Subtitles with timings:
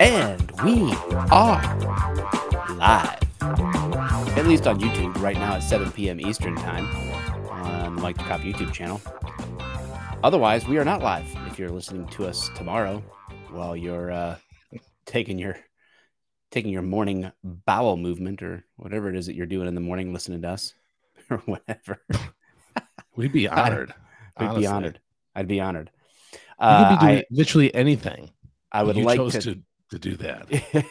[0.00, 0.92] And we
[1.30, 1.62] are
[2.76, 3.20] live.
[4.36, 6.20] At least on YouTube right now at 7 p.m.
[6.20, 6.86] Eastern Time
[7.48, 9.00] on Mike the Cop YouTube channel.
[10.22, 13.02] Otherwise, we are not live if you're listening to us tomorrow
[13.50, 14.36] while you're uh,
[15.06, 15.56] taking your
[16.50, 20.12] taking your morning bowel movement or whatever it is that you're doing in the morning
[20.12, 20.74] listening to us
[21.30, 22.00] or whatever.
[23.16, 23.94] We'd be honored.
[24.36, 24.62] I'd honestly.
[24.62, 25.00] be honored.
[25.34, 25.90] I'd be honored.
[26.60, 28.30] You Uh, could be doing I, literally anything.
[28.72, 30.84] I would you like to, to, to do that.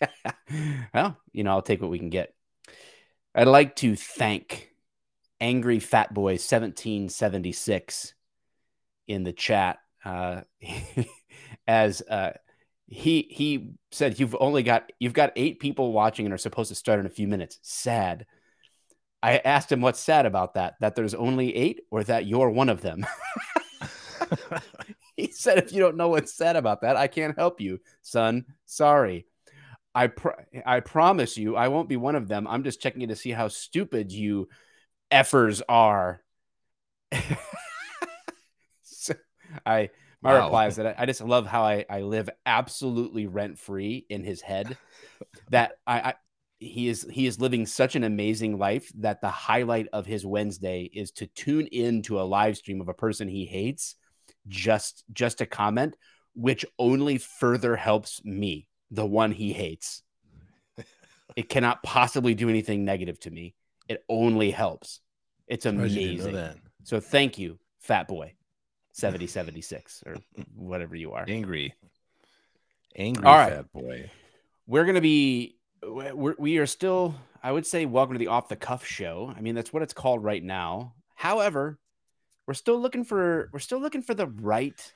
[0.94, 2.34] well, you know, I'll take what we can get.
[3.34, 4.70] I'd like to thank
[5.40, 8.14] Angry Fat Boy 1776
[9.08, 9.78] in the chat.
[10.04, 10.42] Uh,
[11.66, 12.32] as uh,
[12.86, 16.74] he he said, you've only got you've got eight people watching and are supposed to
[16.74, 17.58] start in a few minutes.
[17.62, 18.26] Sad.
[19.26, 20.76] I asked him what's sad about that.
[20.78, 23.04] That there's only eight, or that you're one of them.
[25.16, 28.44] he said, if you don't know what's sad about that, I can't help you, son.
[28.66, 29.26] Sorry.
[29.96, 32.46] I pr- I promise you, I won't be one of them.
[32.46, 34.48] I'm just checking in to see how stupid you
[35.10, 36.22] effers are.
[38.82, 39.14] so
[39.64, 39.90] I
[40.22, 40.44] my Wow.
[40.44, 44.22] reply is that I, I just love how I, I live absolutely rent free in
[44.22, 44.76] his head.
[45.50, 46.14] that I, I
[46.58, 50.90] he is he is living such an amazing life that the highlight of his Wednesday
[50.92, 53.96] is to tune in to a live stream of a person he hates
[54.48, 55.96] just just to comment,
[56.34, 60.02] which only further helps me, the one he hates.
[61.36, 63.54] it cannot possibly do anything negative to me.
[63.88, 65.00] It only helps.
[65.46, 66.60] It's Surprised you know amazing.
[66.84, 68.34] So thank you, Fat Boy,
[68.92, 70.16] 7076 or
[70.54, 71.24] whatever you are.
[71.28, 71.74] Angry.
[72.96, 73.52] Angry All right.
[73.52, 74.10] fat boy.
[74.66, 78.48] We're going to be, we're, we are still, I would say, welcome to the off
[78.48, 79.32] the cuff show.
[79.36, 80.94] I mean, that's what it's called right now.
[81.14, 81.78] However,
[82.46, 84.92] we're still looking for, we're still looking for the right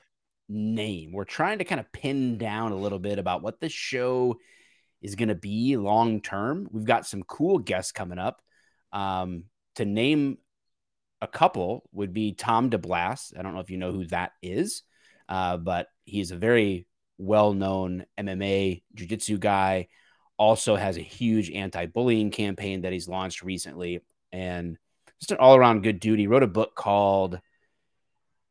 [0.47, 1.11] name.
[1.13, 4.37] We're trying to kind of pin down a little bit about what this show
[5.01, 6.67] is going to be long term.
[6.71, 8.41] We've got some cool guests coming up.
[8.93, 10.37] Um, to name
[11.21, 13.37] a couple would be Tom DeBlass.
[13.37, 14.83] I don't know if you know who that is,
[15.29, 16.87] uh, but he's a very
[17.17, 19.87] well known MMA jiu jitsu guy.
[20.41, 24.01] Also has a huge anti bullying campaign that he's launched recently.
[24.31, 24.79] And
[25.19, 26.17] just an all around good dude.
[26.17, 27.39] He wrote a book called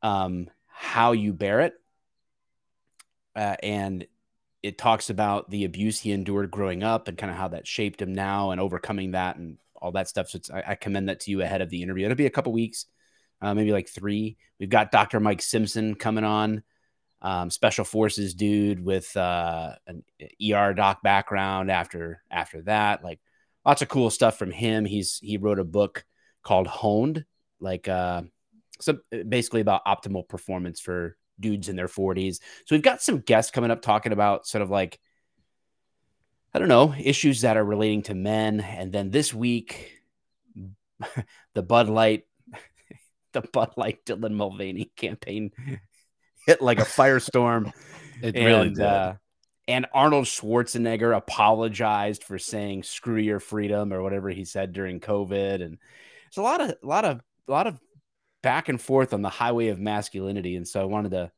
[0.02, 1.74] um, How You Bear It.
[3.34, 4.06] Uh, and
[4.62, 8.00] it talks about the abuse he endured growing up and kind of how that shaped
[8.00, 10.28] him now and overcoming that and all that stuff.
[10.28, 12.04] So I, I commend that to you ahead of the interview.
[12.04, 12.86] It'll be a couple weeks,
[13.42, 14.36] uh, maybe like three.
[14.60, 15.18] We've got Dr.
[15.18, 16.62] Mike Simpson coming on,
[17.22, 20.02] um, special forces dude with uh, an
[20.42, 21.70] ER doc background.
[21.70, 23.20] After after that, like
[23.64, 24.84] lots of cool stuff from him.
[24.84, 26.04] He's he wrote a book
[26.42, 27.24] called Honed,
[27.60, 28.22] like uh,
[28.80, 32.36] some basically about optimal performance for dudes in their 40s.
[32.66, 34.98] So we've got some guests coming up talking about sort of like
[36.52, 38.60] I don't know, issues that are relating to men.
[38.60, 40.02] And then this week,
[41.54, 42.24] the Bud Light,
[43.32, 45.52] the Bud Light Dylan Mulvaney campaign
[46.46, 47.72] hit like a firestorm.
[48.22, 48.80] It and, really did.
[48.80, 49.14] Uh,
[49.66, 55.62] and Arnold Schwarzenegger apologized for saying "screw your freedom" or whatever he said during COVID,
[55.62, 55.78] and
[56.26, 57.80] it's a lot of, a lot of, a lot of
[58.42, 60.56] back and forth on the highway of masculinity.
[60.56, 61.32] And so I wanted to,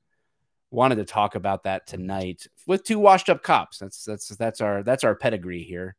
[0.73, 3.79] wanted to talk about that tonight with two washed up cops.
[3.79, 5.95] That's that's that's our that's our pedigree here.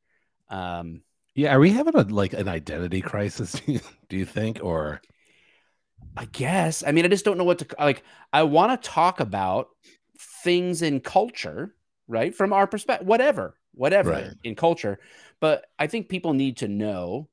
[0.50, 1.02] Um,
[1.36, 3.54] yeah, are we having a like an identity crisis?
[3.54, 5.02] Do you, do you think, or
[6.16, 6.84] I guess.
[6.86, 8.04] I mean, I just don't know what to like.
[8.32, 9.70] I want to talk about
[10.44, 11.76] things in culture,
[12.08, 12.36] right?
[12.36, 14.34] From our perspective, whatever, whatever Right.
[14.44, 15.00] in culture.
[15.40, 17.30] But I think people need to know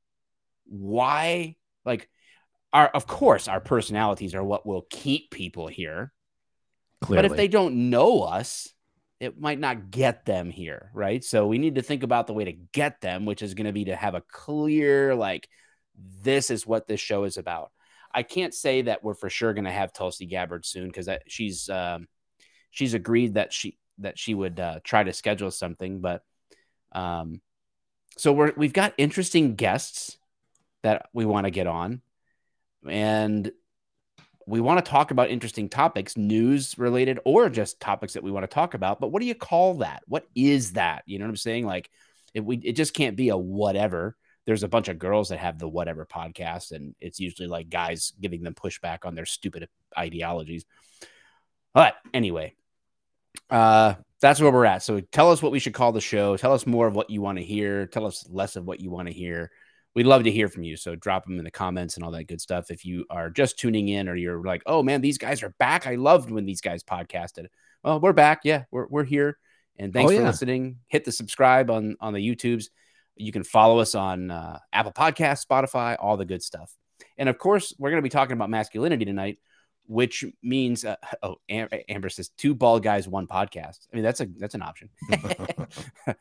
[0.65, 2.09] why, like,
[2.73, 6.13] our, of course, our personalities are what will keep people here.
[7.01, 7.29] clearly?
[7.29, 8.73] But if they don't know us,
[9.19, 11.23] it might not get them here, right?
[11.23, 13.73] So we need to think about the way to get them, which is going to
[13.73, 15.49] be to have a clear, like,
[16.23, 17.73] this is what this show is about.
[18.13, 21.69] I can't say that we're for sure going to have Tulsi Gabbard soon because she's
[21.69, 22.09] um,
[22.71, 26.23] she's agreed that she that she would uh, try to schedule something, but
[26.93, 27.41] um,
[28.17, 30.19] so we're we've got interesting guests
[30.83, 32.01] that we want to get on,
[32.87, 33.51] and
[34.47, 38.43] we want to talk about interesting topics, news related, or just topics that we want
[38.43, 39.01] to talk about.
[39.01, 40.03] But what do you call that?
[40.07, 41.03] What is that?
[41.07, 41.67] You know what I'm saying?
[41.67, 41.91] Like,
[42.35, 44.17] it, we, it just can't be a whatever.
[44.51, 48.13] There's a bunch of girls that have the whatever podcast, and it's usually like guys
[48.21, 50.65] giving them pushback on their stupid ideologies.
[51.73, 52.55] But anyway,
[53.49, 54.83] uh, that's where we're at.
[54.83, 56.37] So tell us what we should call the show.
[56.37, 57.87] Tell us more of what you want to hear.
[57.87, 59.53] Tell us less of what you want to hear.
[59.95, 60.77] we'd love to hear from you.
[60.77, 62.71] So drop them in the comments and all that good stuff.
[62.71, 65.87] If you are just tuning in or you're like, oh man, these guys are back.
[65.87, 67.47] I loved when these guys podcasted.
[67.83, 68.41] Well, we're back.
[68.45, 69.39] Yeah, we're, we're here.
[69.79, 70.79] And thanks Oh, for listening.
[70.89, 72.67] Hit the subscribe on on the YouTubes.
[73.21, 76.73] You can follow us on uh, Apple Podcasts, Spotify, all the good stuff.
[77.19, 79.39] And of course, we're going to be talking about masculinity tonight,
[79.87, 83.87] which means uh, oh, Am- Amber says two bald guys, one podcast.
[83.93, 84.89] I mean, that's a that's an option.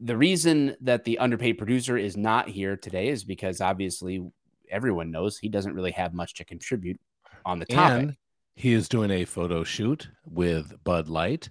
[0.00, 4.30] the reason that the underpaid producer is not here today is because obviously
[4.70, 7.00] everyone knows he doesn't really have much to contribute
[7.44, 8.02] on the topic.
[8.02, 8.16] And
[8.54, 11.50] he is doing a photo shoot with Bud Light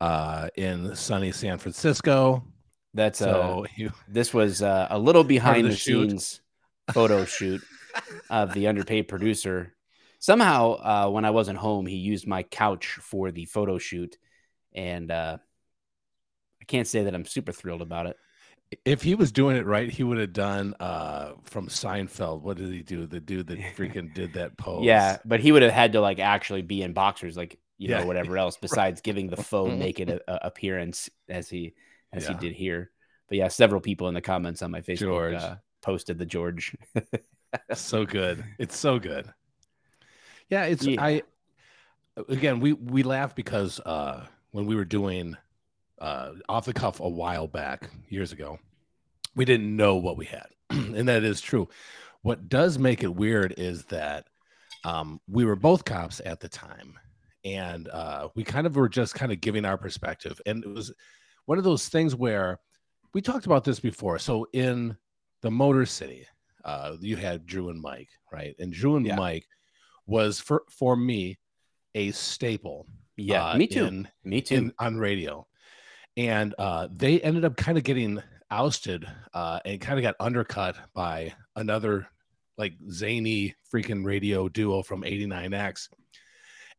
[0.00, 2.44] uh, in sunny San Francisco.
[2.94, 3.66] That's uh, So
[4.06, 6.40] this was uh, a little behind the the, scenes
[6.86, 7.66] photo shoot
[8.30, 9.74] of the underpaid producer.
[10.20, 14.18] Somehow, uh, when I wasn't home, he used my couch for the photo shoot,
[14.74, 15.38] and uh,
[16.60, 18.16] I can't say that I'm super thrilled about it.
[18.84, 22.42] if he was doing it right, he would have done uh, from Seinfeld.
[22.42, 23.06] What did he do?
[23.06, 24.80] The dude that freaking did that pose.
[24.80, 27.88] Yeah, but he would have had to like actually be in boxers, like you Yeah,
[27.88, 31.74] know whatever else besides giving the faux naked a- a- appearance as he
[32.16, 32.90] as he did here.
[33.28, 36.76] But yeah, several people in the comments on my Facebook Uh, posted the George.
[37.74, 38.44] so good.
[38.58, 39.32] It's so good.
[40.48, 41.02] Yeah, it's Yeah.
[41.02, 41.22] I
[42.28, 45.36] again we we laugh because uh when we were doing
[46.00, 48.58] uh off the cuff a while back years ago,
[49.34, 50.46] we didn't know what we had.
[50.70, 51.68] and that is true.
[52.22, 54.26] What does make it weird is that
[54.84, 56.98] um we were both cops at the time
[57.44, 60.92] and uh we kind of were just kind of giving our perspective and it was
[61.46, 62.58] one of those things where
[63.12, 64.18] we talked about this before.
[64.18, 64.96] So in
[65.42, 66.26] the Motor City,
[66.64, 68.54] uh, you had Drew and Mike, right?
[68.58, 69.16] And Drew and Yeah.
[69.16, 69.46] Mike
[70.06, 71.38] was for for me
[71.94, 72.86] a staple.
[73.16, 73.84] yeah, uh, me too.
[73.86, 74.54] In, me too.
[74.56, 75.46] in on radio,
[76.16, 80.76] and uh, they ended up kind of getting ousted uh, and kind of got undercut
[80.94, 82.06] by another
[82.56, 85.88] like zany freaking radio duo from 89X.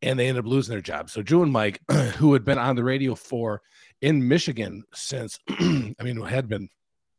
[0.02, 1.10] And they ended up losing their job.
[1.10, 1.82] So Drew and Mike,
[2.18, 3.62] who had been on the radio for
[4.02, 6.70] in Michigan since, I mean, it had been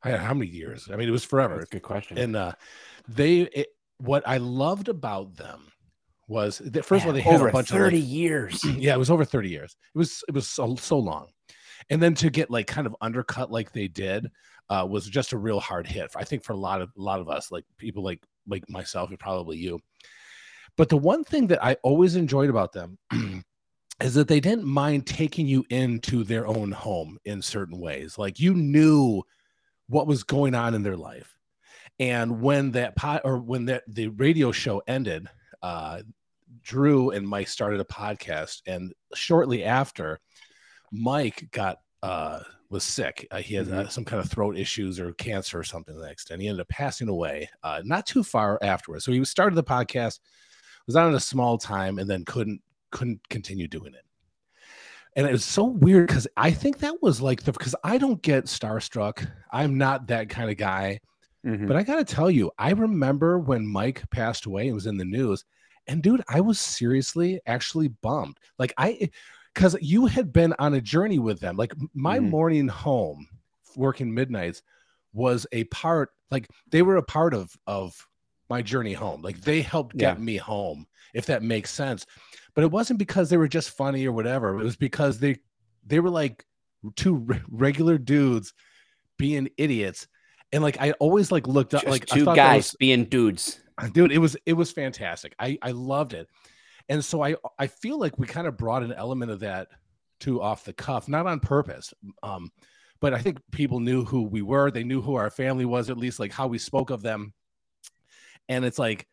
[0.02, 0.88] how many years?
[0.93, 2.19] I mean, it was forever good question.
[2.19, 2.52] and uh
[3.08, 3.69] they it,
[3.99, 5.73] what i loved about them
[6.28, 8.64] was that first of all they had over a bunch 30 of like, years.
[8.76, 11.28] yeah it was over 30 years it was it was so, so long
[11.90, 14.31] and then to get like kind of undercut like they did
[14.69, 17.20] uh was just a real hard hit i think for a lot of a lot
[17.20, 19.79] of us like people like like myself and probably you
[20.76, 22.99] but the one thing that i always enjoyed about them
[24.00, 28.38] is that they didn't mind taking you into their own home in certain ways like
[28.38, 29.22] you knew
[29.88, 31.34] what was going on in their life.
[31.98, 35.28] And when that pot or when that the radio show ended
[35.62, 36.02] uh
[36.62, 40.20] drew and mike started a podcast and shortly after
[40.93, 43.26] mike got uh was sick.
[43.31, 46.10] Uh, he had uh, some kind of throat issues or cancer or something to that
[46.10, 46.43] extent.
[46.43, 49.04] He ended up passing away uh not too far afterwards.
[49.04, 50.19] So he started the podcast
[50.87, 52.60] was on it a small time and then couldn't
[52.91, 54.03] couldn't continue doing it
[55.17, 58.21] and it was so weird because I think that was like the because I don't
[58.21, 59.27] get starstruck.
[59.50, 61.00] I'm not that kind of guy.
[61.44, 61.67] Mhm.
[61.67, 65.06] But I gotta tell you, I remember when Mike passed away and was in the
[65.06, 65.43] news,
[65.87, 68.38] and dude, I was seriously actually bummed.
[68.59, 69.09] Like I
[69.55, 71.56] because you had been on a journey with them.
[71.56, 72.29] Like my Mhm.
[72.29, 73.27] morning home,
[73.75, 74.61] working midnights,
[75.15, 78.06] was a part, like they were a part of of
[78.50, 79.23] my journey home.
[79.23, 80.23] Like they helped get Yeah.
[80.25, 82.05] me home, if that makes sense.
[82.56, 84.58] But it wasn't because they were just funny or whatever.
[84.58, 85.36] It was because they
[85.86, 86.44] they were like
[86.96, 88.53] two re- regular dudes
[89.17, 90.08] being idiots.
[90.53, 93.60] And like I always like looked up Just like two guys being dudes.
[93.93, 95.34] dude, it was it was fantastic.
[95.39, 96.29] I I loved it.
[96.89, 99.69] And so I I feel like we kind of brought an element of that
[100.20, 101.93] to off the cuff, not on purpose.
[102.22, 102.51] Um,
[103.01, 104.70] but I think people knew who we were.
[104.70, 107.34] They knew who our family was, at least like how we spoke of them.
[108.48, 109.06] And it's like,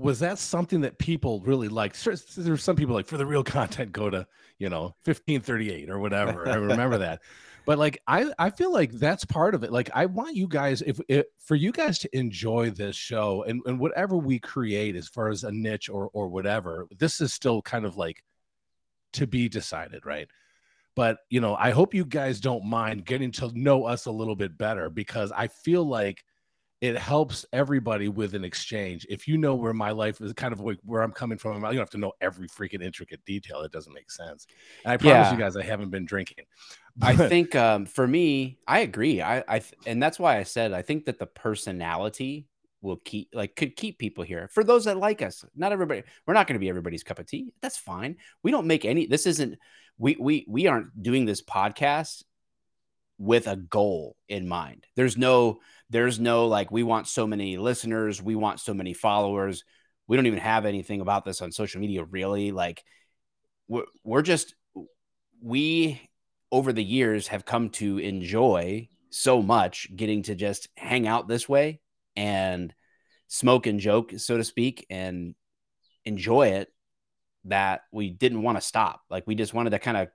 [0.00, 1.96] was that something that people really liked?
[1.96, 4.26] Sure, There's some people like for the real content, go to
[4.58, 6.48] you know 1538 or whatever.
[6.48, 7.22] I remember that.
[7.66, 9.72] But like I I feel like that's part of it.
[9.72, 13.60] Like I want you guys if, if for you guys to enjoy this show and,
[13.66, 17.60] and whatever we create as far as a niche or or whatever, this is still
[17.62, 18.22] kind of like
[19.14, 20.28] to be decided, right?
[20.94, 24.36] But you know, I hope you guys don't mind getting to know us a little
[24.36, 26.24] bit better because I feel like
[26.86, 29.04] it helps everybody with an exchange.
[29.10, 31.60] If you know where my life is kind of like where I'm coming from, you
[31.62, 33.62] don't have to know every freaking intricate detail.
[33.62, 34.46] It doesn't make sense.
[34.84, 35.32] And I promise Yeah.
[35.32, 36.44] you guys, I haven't been drinking.
[37.02, 39.20] I think um, for me, I agree.
[39.20, 42.46] I, I th- and that's why I said I think that the personality
[42.82, 44.48] will keep like could keep people here.
[44.52, 46.04] For those that like us, not everybody.
[46.26, 47.52] We're not going to be everybody's cup of tea.
[47.60, 48.16] That's fine.
[48.42, 49.06] We don't make any.
[49.06, 49.58] This isn't.
[49.98, 52.22] We we we aren't doing this podcast
[53.18, 54.86] with a goal in mind.
[54.94, 55.58] There's no
[55.90, 59.64] there's no like we want so many listeners, we want so many followers.
[60.06, 62.52] We don't even have anything about this on social media really.
[62.52, 62.84] Like
[63.68, 64.54] we're, we're just
[65.42, 66.00] we
[66.52, 71.48] over the years have come to enjoy so much getting to just hang out this
[71.48, 71.80] way
[72.16, 72.74] and
[73.28, 75.34] smoke and joke so to speak and
[76.04, 76.68] enjoy it
[77.44, 80.08] that we didn't want to stop like we just wanted to kind of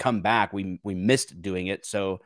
[0.00, 2.20] come back we we missed doing it so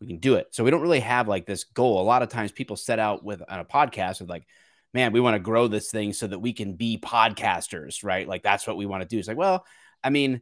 [0.00, 2.30] we can do it so we don't really have like this goal a lot of
[2.30, 4.46] times people set out with on a podcast with like
[4.94, 8.42] man we want to grow this thing so that we can be podcasters right like
[8.42, 9.66] that's what we want to do it's like well
[10.02, 10.40] i mean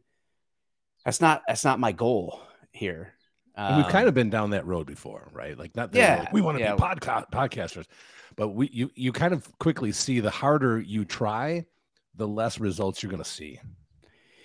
[1.05, 3.13] that's not that's not my goal here.
[3.55, 5.57] Um, we've kind of been down that road before, right?
[5.57, 6.75] Like not that yeah, like, we want to yeah.
[6.75, 7.85] be podcast podcasters,
[8.35, 11.65] but we you you kind of quickly see the harder you try,
[12.15, 13.59] the less results you're going to see.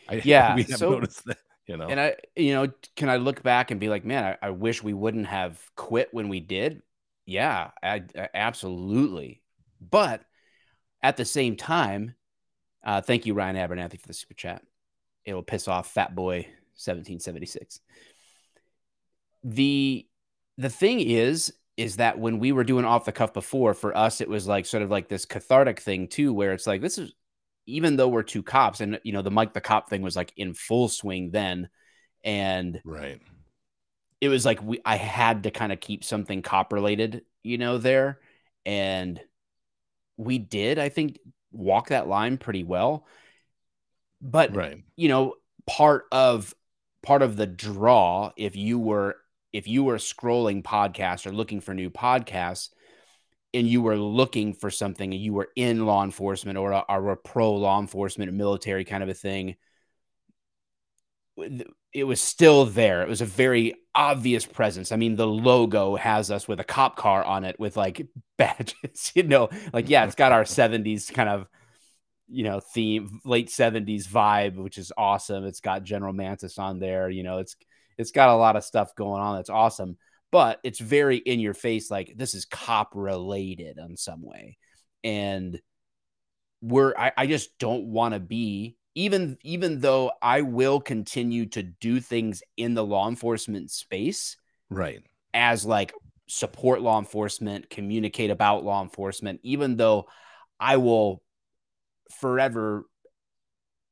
[0.08, 1.38] I, yeah, we have so, noticed that.
[1.70, 4.48] You know, and I, you know, can I look back and be like, man, I,
[4.48, 6.82] I wish we wouldn't have quit when we did.
[7.26, 9.42] Yeah, I, I absolutely.
[9.80, 10.22] But
[11.02, 12.14] at the same time,
[12.84, 14.62] uh, thank you, Ryan Abernathy, for the super chat
[15.24, 16.38] it'll piss off Fat Boy
[16.76, 17.80] 1776.
[19.44, 20.06] The
[20.58, 24.20] the thing is is that when we were doing off the cuff before, for us
[24.20, 27.14] it was like sort of like this cathartic thing too, where it's like this is
[27.76, 30.32] even though we're two cops, and you know the Mike the cop thing was like
[30.36, 31.68] in full swing then,
[32.24, 33.20] and right,
[34.20, 37.78] it was like we I had to kind of keep something cop related, you know,
[37.78, 38.20] there,
[38.66, 39.20] and
[40.16, 41.18] we did I think
[41.52, 43.06] walk that line pretty well
[44.20, 44.82] but right.
[44.96, 45.34] you know,
[45.66, 46.54] part of
[47.02, 49.16] part of the draw, if you were
[49.52, 52.70] if you were scrolling podcasts or looking for new podcasts,
[53.52, 57.10] and you were looking for something and you were in law enforcement or a, or
[57.10, 59.56] a pro law enforcement military kind of a thing
[61.92, 63.02] it was still there.
[63.02, 64.92] It was a very obvious presence.
[64.92, 68.06] I mean the logo has us with a cop car on it with like
[68.38, 69.48] badges you know?
[69.72, 71.46] Like yeah it's got our 70s kind of
[72.28, 75.44] you know theme late 70s vibe which is awesome.
[75.44, 77.38] It's got general mantis on there you know?
[77.38, 77.56] It's
[77.98, 79.96] it's got a lot of stuff going on that's awesome
[80.30, 84.56] but it's very in your face like this is cop related in some way.
[85.02, 85.60] And
[86.60, 91.62] we're i, I just don't want to be even even though i will continue to
[91.62, 94.36] do things in the law enforcement space
[94.68, 95.00] right.
[95.32, 95.92] as like
[96.26, 100.06] support law enforcement communicate about law enforcement even though
[100.58, 101.22] i will
[102.20, 102.84] forever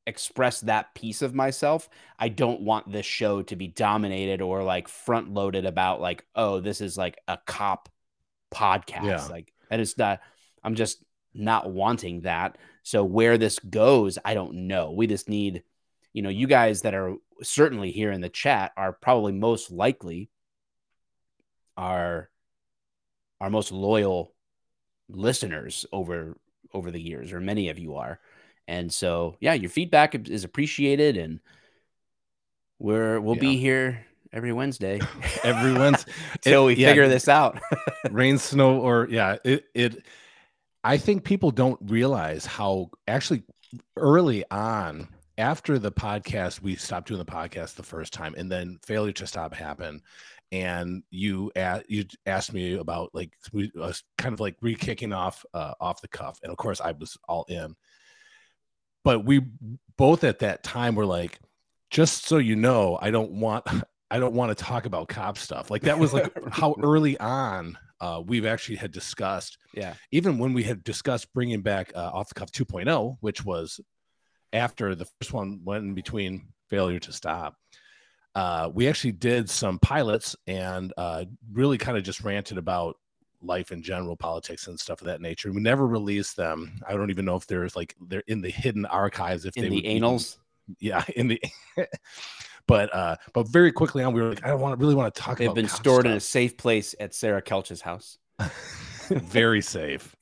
[0.09, 1.87] express that piece of myself.
[2.17, 6.59] I don't want this show to be dominated or like front loaded about like, oh,
[6.59, 7.87] this is like a cop
[8.51, 9.05] podcast.
[9.05, 9.25] Yeah.
[9.27, 10.19] Like that is not
[10.63, 12.57] I'm just not wanting that.
[12.83, 14.91] So where this goes, I don't know.
[14.91, 15.63] We just need,
[16.11, 20.29] you know, you guys that are certainly here in the chat are probably most likely
[21.77, 22.29] our
[23.39, 24.33] our most loyal
[25.07, 26.37] listeners over
[26.73, 28.19] over the years, or many of you are.
[28.69, 31.39] And so, yeah, your feedback is appreciated, and
[32.77, 33.41] we're we'll yeah.
[33.41, 35.01] be here every Wednesday,
[35.43, 37.59] every Wednesday until we yeah, figure this out.
[38.11, 40.05] rain, snow, or yeah, it it.
[40.83, 43.41] I think people don't realize how actually
[43.97, 45.07] early on
[45.39, 49.25] after the podcast we stopped doing the podcast the first time and then failure to
[49.25, 50.01] stop happened
[50.51, 55.45] and you asked you asked me about like we was kind of like re-kicking off
[55.53, 57.75] uh, off the cuff, and of course I was all in.
[59.03, 59.41] But we
[59.97, 61.39] both at that time were like,
[61.89, 63.65] just so you know, I don't want
[64.11, 65.69] I don't want to talk about cop stuff.
[65.69, 69.57] Like that was like how early on uh, we've actually had discussed.
[69.73, 69.93] Yeah.
[70.11, 73.79] Even when we had discussed bringing back uh, off the cuff 2.0, which was
[74.51, 77.55] after the first one went in between failure to stop
[78.35, 82.95] uh, we actually did some pilots and uh, really kind of just ranted about
[83.41, 85.51] life in general, politics and stuff of that nature.
[85.51, 86.79] We never released them.
[86.87, 89.45] I don't even know if there's like they're in the hidden archives.
[89.45, 91.41] If in they the anals, be, yeah, in the.
[92.67, 95.13] but uh, but very quickly on, we were like, I don't want to really want
[95.13, 95.37] to talk.
[95.37, 96.11] They've been stored stuff.
[96.11, 98.17] in a safe place at Sarah Kelch's house.
[99.09, 100.15] very safe.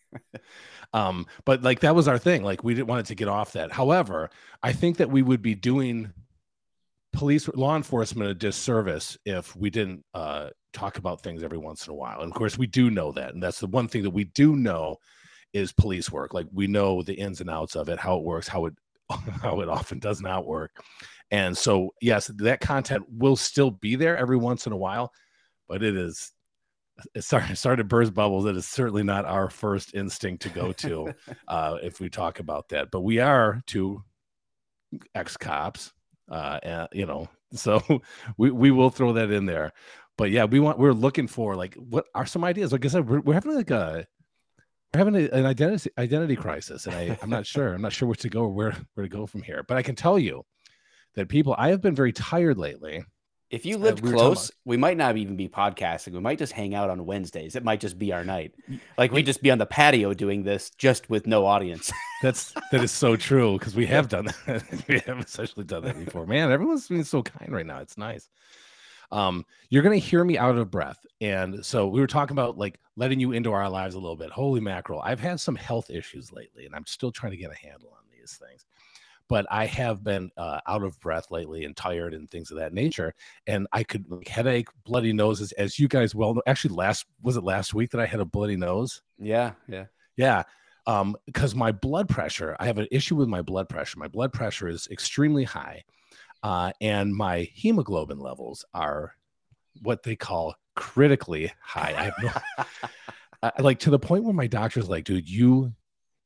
[0.94, 2.44] um, but like that was our thing.
[2.44, 3.72] Like we didn't want it to get off that.
[3.72, 4.30] However,
[4.64, 6.14] I think that we would be doing
[7.18, 11.92] police law enforcement a disservice if we didn't uh, talk about things every once in
[11.92, 12.22] a while.
[12.22, 14.56] And of course, we do know that, and that's the one thing that we do
[14.56, 14.98] know
[15.52, 16.36] is police work.
[16.36, 18.76] Like we know the ins and outs of it, how it works, how it
[19.42, 20.72] how it often does not work.
[21.32, 25.12] And so, yes, that content will still be there every once in a while,
[25.68, 26.32] but it is
[27.20, 28.44] sorry, sorry to burst bubbles.
[28.44, 31.16] That is certainly not our first instinct to go to
[31.48, 32.92] uh, if we talk about that.
[32.92, 34.04] But we are two
[35.16, 35.94] ex cops
[36.30, 37.82] uh, and, you know, so
[38.38, 39.72] we, we will throw that in there.
[40.18, 42.72] but yeah, we want we're looking for like what are some ideas?
[42.72, 44.06] Like I said, we're, we're having like a
[44.94, 48.08] we're having a, an identity identity crisis, and I I'm not sure I'm not sure
[48.08, 49.64] where to go or where where to go from here.
[49.68, 50.44] But I can tell you
[51.16, 53.04] that people I have been very tired lately.
[53.50, 56.12] If you lived uh, we close, we might not even be podcasting.
[56.14, 57.56] We might just hang out on Wednesdays.
[57.56, 58.54] It might just be our night.
[58.98, 61.92] Like we just be on the patio doing this just with no audience.
[62.22, 64.64] That's that is so true because we have done that.
[64.90, 66.26] we have essentially done that before.
[66.26, 67.80] Man, everyone's being so kind right now.
[67.80, 68.30] It's nice
[69.12, 71.06] um, you're going to hear me out of breath.
[71.22, 74.32] And so we were talking about like letting you into our lives a little bit.
[74.32, 75.02] Holy mackerel.
[75.02, 78.04] I've had some health issues lately, and I'm still trying to get a handle on
[78.12, 78.66] these things.
[79.30, 82.74] But I have been uh, out of breath lately and tired and things of that
[82.74, 83.14] nature.
[83.46, 86.42] And I could like, headache, bloody noses, as you guys well know.
[86.48, 89.02] Actually, last was it last week that I had a bloody nose?
[89.20, 90.44] Yeah, yeah, yeah
[90.86, 94.32] um because my blood pressure i have an issue with my blood pressure my blood
[94.32, 95.84] pressure is extremely high
[96.44, 99.16] uh, and my hemoglobin levels are
[99.82, 101.94] what they call critically high.
[101.98, 102.66] I have no,
[103.44, 105.74] uh, like to the point where my doctor's like, dude, you.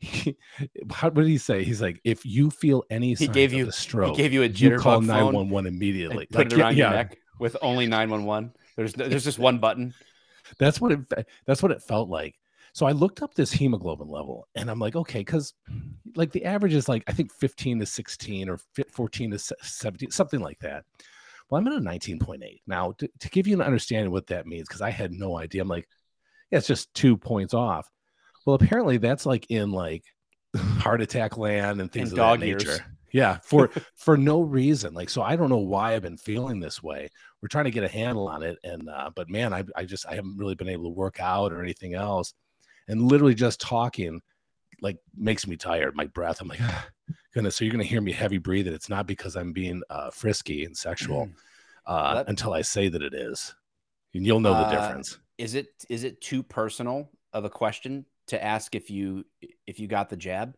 [0.02, 0.36] He,
[0.92, 1.64] how, what did he say?
[1.64, 4.50] He's like, if you feel any he gave you a stroke, he gave you a
[4.50, 6.26] jitter you call nine one one immediately.
[6.26, 8.52] Put like, it around yeah, your neck with only nine one one.
[8.76, 9.94] There's there's just one button.
[10.60, 11.28] That's what it.
[11.46, 12.36] That's what it felt like.
[12.74, 15.54] So I looked up this hemoglobin level and I'm like, okay, because
[16.16, 18.58] like the average is like, I think 15 to 16 or
[18.92, 20.86] 14 to 17, something like that.
[21.50, 22.62] Well, I'm at a 19.8.
[22.68, 25.62] Now, to, to give you an understanding what that means, because I had no idea,
[25.62, 25.88] I'm like,
[26.50, 27.90] yeah, it's just two points off.
[28.46, 30.04] Well, apparently that's like in like
[30.56, 32.68] heart attack land and things and of dog that nature.
[32.70, 32.82] Years.
[33.14, 34.94] Yeah, for for no reason.
[34.94, 37.10] Like, so I don't know why I've been feeling this way.
[37.42, 40.08] We're trying to get a handle on it, and uh, but man, I I just
[40.08, 42.34] I haven't really been able to work out or anything else
[42.88, 44.22] and literally just talking
[44.82, 45.96] like makes me tired.
[45.96, 46.88] My breath, I'm like, ah,
[47.34, 47.56] goodness.
[47.56, 48.74] So you're gonna hear me heavy breathing.
[48.74, 51.34] It's not because I'm being uh, frisky and sexual mm.
[51.86, 53.56] uh, that, until I say that it is,
[54.14, 55.18] and you'll know the uh, difference.
[55.38, 59.26] Is it is it too personal of a question to ask if you
[59.68, 60.56] if you got the jab?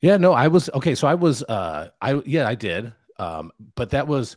[0.00, 0.94] Yeah, no, I was okay.
[0.94, 4.36] So I was, uh, I yeah, I did, um, but that was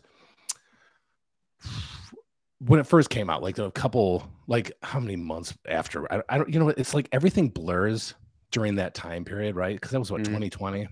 [2.60, 6.12] when it first came out, like a couple, like how many months after?
[6.12, 8.13] I, I don't, you know, it's like everything blurs
[8.52, 9.76] during that time period, right?
[9.76, 10.26] Because that was what mm.
[10.26, 10.88] 2020.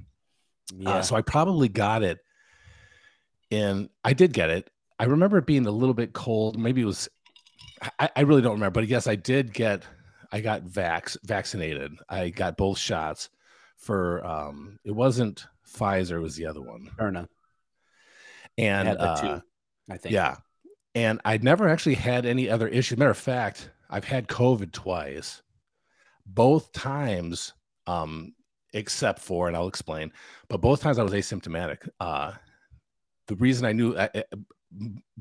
[0.77, 0.89] Yeah.
[0.89, 2.19] Uh, so I probably got it,
[3.51, 4.69] and I did get it.
[4.99, 6.59] I remember it being a little bit cold.
[6.59, 7.09] Maybe it was.
[7.97, 9.83] I, I really don't remember, but yes, I did get.
[10.31, 11.93] I got vax vaccinated.
[12.07, 13.29] I got both shots
[13.77, 14.25] for.
[14.25, 16.17] um It wasn't Pfizer.
[16.17, 16.89] It was the other one.
[16.99, 17.29] Erna.
[18.57, 19.41] And uh,
[19.89, 20.13] I think.
[20.13, 20.37] Yeah
[20.95, 22.97] and I'd never actually had any other issues.
[22.97, 25.41] Matter of fact, I've had COVID twice,
[26.25, 27.53] both times,
[27.87, 28.33] um,
[28.73, 30.11] except for, and I'll explain,
[30.47, 31.87] but both times I was asymptomatic.
[31.99, 32.33] Uh,
[33.27, 34.21] the reason I knew, uh, uh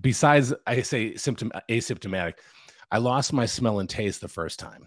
[0.00, 2.34] besides I say symptom asymptomatic,
[2.90, 4.86] I lost my smell and taste the first time.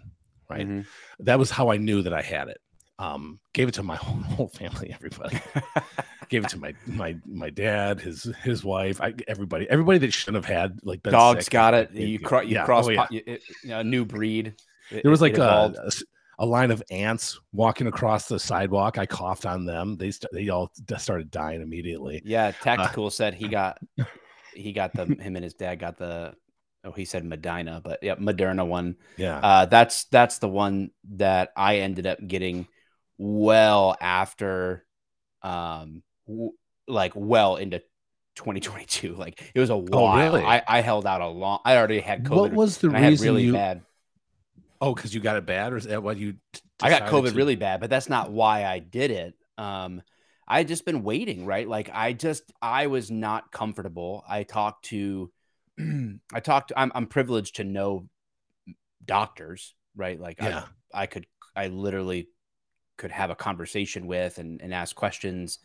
[0.50, 0.80] Right, mm-hmm.
[1.20, 2.60] that was how I knew that I had it.
[2.98, 5.40] Um, gave it to my whole, whole family, everybody.
[6.28, 10.44] gave it to my my my dad, his his wife, I, everybody, everybody that shouldn't
[10.44, 11.52] have had like dogs sick.
[11.52, 11.92] got it.
[11.92, 12.64] You, cro- you yeah.
[12.64, 13.06] cross oh, yeah.
[13.10, 14.54] it, a new breed.
[14.90, 15.90] It, there was like a, a,
[16.40, 18.98] a, line of ants walking across the sidewalk.
[18.98, 19.96] I coughed on them.
[19.96, 22.20] They st- they all started dying immediately.
[22.24, 23.78] Yeah, uh, tactical uh, said he got
[24.54, 26.34] he got the him and his dad got the
[26.84, 28.96] oh he said Medina, but yeah, Moderna one.
[29.16, 32.66] Yeah, uh, that's that's the one that I ended up getting
[33.18, 34.84] well after
[35.42, 36.52] um w-
[36.88, 37.78] like well into
[38.36, 40.18] 2022 like it was a while.
[40.18, 40.42] oh, really?
[40.42, 43.44] I, I held out a long i already had covid what was the reason really
[43.44, 43.52] you...
[43.52, 43.82] bad.
[44.80, 46.34] Oh because you got it bad or is that what you
[46.82, 47.36] i got covid to...
[47.36, 49.34] really bad but that's not why i did it.
[49.58, 50.02] Um
[50.48, 51.68] i just been waiting right?
[51.68, 54.24] Like i just i was not comfortable.
[54.28, 55.30] I talked to
[56.32, 58.08] i talked I'm, I'm privileged to know
[59.04, 60.64] doctors right like yeah.
[60.94, 62.28] I, I could i literally
[63.02, 65.58] could have a conversation with and, and ask questions.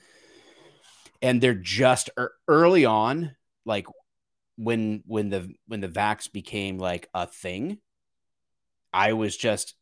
[1.22, 2.10] And they're just
[2.48, 3.86] early on, like
[4.56, 7.78] when when the when the vax became like a thing,
[8.92, 9.76] I was just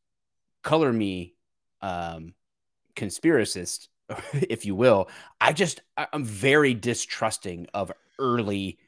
[0.63, 1.35] color me
[1.81, 2.33] um
[2.95, 3.87] conspiracist,
[4.33, 5.09] if you will.
[5.39, 8.79] I just I'm very distrusting of early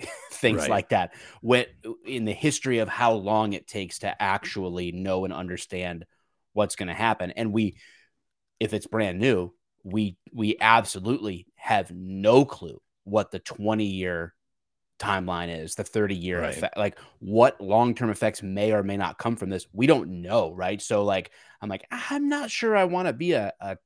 [0.32, 0.70] things right.
[0.70, 1.64] like that when
[2.04, 6.04] in the history of how long it takes to actually know and understand
[6.52, 7.76] what's going to happen and we
[8.60, 9.52] if it's brand new,
[9.82, 14.34] we we absolutely have no clue what the 20 year
[14.98, 16.56] timeline is, the 30 year right.
[16.56, 19.66] effect, like what long term effects may or may not come from this.
[19.72, 20.80] We don't know, right?
[20.80, 21.30] So like
[21.60, 23.76] I'm like I'm not sure I want to be a, a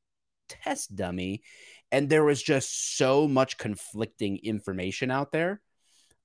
[0.48, 1.42] test dummy,
[1.90, 5.60] and there was just so much conflicting information out there.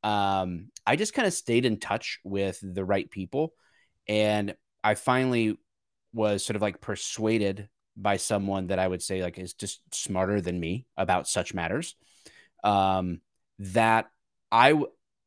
[0.04, 3.54] Um, I just kind of stayed in touch with the right people.
[4.08, 5.58] And I finally
[6.14, 10.42] was sort of like persuaded by someone that I would say like is just smarter
[10.42, 11.96] than me about such matters.
[12.64, 13.22] Um,
[13.60, 14.10] that
[14.52, 14.82] I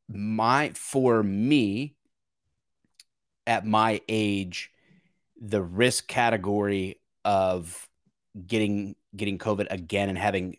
[0.09, 1.95] my for me
[3.45, 4.71] at my age,
[5.39, 7.87] the risk category of
[8.45, 10.57] getting getting COVID again and having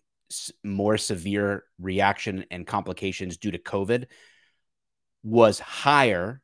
[0.62, 4.07] more severe reaction and complications due to COVID
[5.23, 6.41] was higher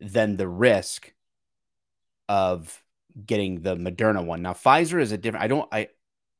[0.00, 1.12] than the risk
[2.28, 2.82] of
[3.26, 4.42] getting the Moderna one.
[4.42, 5.88] Now Pfizer is a different I don't I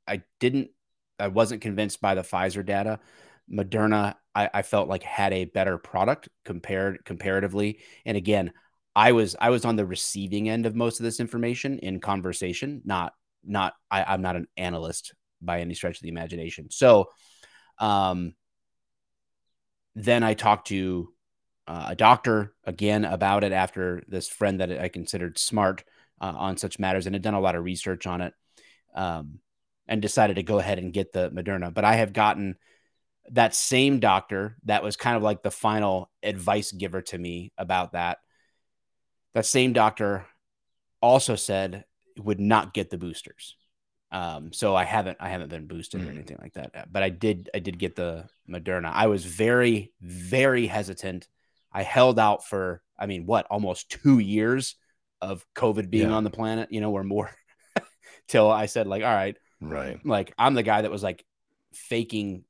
[0.07, 0.70] I didn't
[1.18, 3.01] I wasn't convinced by the Pfizer data.
[3.53, 7.81] Moderna I, I felt like had a better product compared comparatively.
[8.07, 8.53] And again,
[8.96, 12.83] I was I was on the receiving end of most of this information in conversation,
[12.85, 13.12] not
[13.44, 16.70] not I, I'm not an analyst by any stretch of the imagination.
[16.70, 17.11] So
[17.78, 18.35] um
[19.94, 21.12] then I talked to
[21.66, 25.85] uh, a doctor again about it after this friend that I considered smart
[26.20, 28.35] uh, on such matters and had done a lot of research on it
[28.94, 29.38] um,
[29.87, 31.72] and decided to go ahead and get the Moderna.
[31.72, 32.57] But I have gotten
[33.31, 37.92] that same doctor that was kind of like the final advice giver to me about
[37.92, 38.18] that.
[39.35, 40.26] That same doctor
[41.00, 41.85] also said
[42.18, 43.57] would not get the boosters.
[44.12, 46.07] Um, so I haven't I haven't been boosted mm.
[46.07, 46.92] or anything like that.
[46.92, 48.92] But I did I did get the Moderna.
[48.92, 51.27] I was very very hesitant.
[51.72, 54.77] I held out for I mean what almost two years
[55.22, 56.14] of COVID being yeah.
[56.14, 57.31] on the planet, you know, or more
[58.29, 61.25] till I said like, all right, right, like I'm the guy that was like
[61.72, 62.44] faking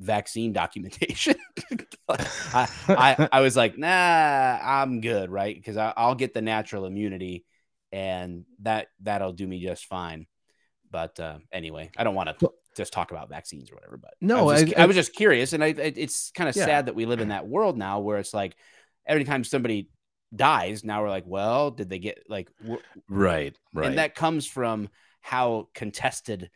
[0.00, 1.36] vaccine documentation.
[2.08, 5.54] I, I, I was like, nah, I'm good, right?
[5.54, 7.44] Because I'll get the natural immunity,
[7.92, 10.26] and that that'll do me just fine.
[10.96, 13.98] But uh, anyway, I don't want to just talk about vaccines or whatever.
[13.98, 16.48] But no, I was just, I, I, I was just curious, and I, it's kind
[16.48, 16.64] of yeah.
[16.64, 18.56] sad that we live in that world now where it's like
[19.04, 19.90] every time somebody
[20.34, 22.48] dies, now we're like, well, did they get like
[23.10, 24.88] right, right, and that comes from
[25.20, 26.48] how contested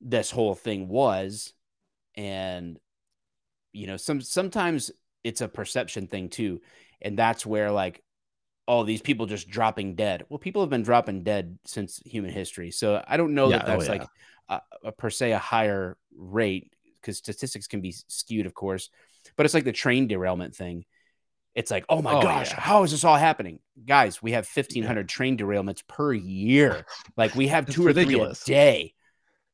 [0.00, 1.52] this whole thing was
[2.16, 2.80] and
[3.72, 4.90] you know some sometimes
[5.22, 6.60] it's a perception thing too
[7.00, 8.02] and that's where like
[8.66, 12.70] all these people just dropping dead well people have been dropping dead since human history
[12.70, 13.98] so i don't know yeah, that oh, that's oh, yeah.
[13.98, 14.08] like
[14.48, 18.90] a, a, per se a higher rate because statistics can be skewed of course
[19.36, 20.84] but it's like the train derailment thing
[21.54, 22.60] it's like oh my oh, gosh yeah.
[22.60, 27.48] how is this all happening guys we have 1500 train derailments per year like we
[27.48, 28.42] have two or ridiculous.
[28.42, 28.94] three a day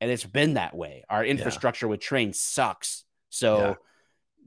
[0.00, 1.04] and it's been that way.
[1.08, 3.04] Our infrastructure with trains sucks.
[3.30, 3.76] So.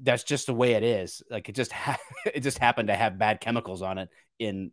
[0.01, 1.21] That's just the way it is.
[1.29, 1.99] Like it just ha-
[2.33, 4.09] it just happened to have bad chemicals on it
[4.39, 4.71] in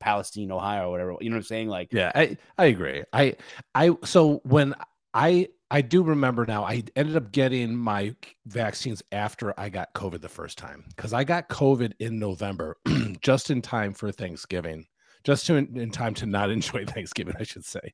[0.00, 1.16] Palestine, Ohio, or whatever.
[1.20, 1.68] You know what I'm saying?
[1.68, 3.02] Like Yeah, I I agree.
[3.12, 3.36] I
[3.74, 4.74] I so when
[5.12, 8.14] I I do remember now I ended up getting my
[8.46, 12.76] vaccines after I got COVID the first time cuz I got COVID in November
[13.20, 14.86] just in time for Thanksgiving.
[15.24, 17.92] Just to, in time to not enjoy Thanksgiving, I should say.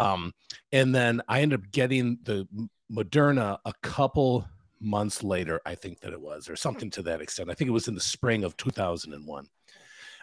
[0.00, 0.32] Um,
[0.72, 2.48] and then I ended up getting the
[2.90, 4.48] Moderna a couple
[4.84, 7.50] months later, I think that it was, or something to that extent.
[7.50, 9.48] I think it was in the spring of 2001.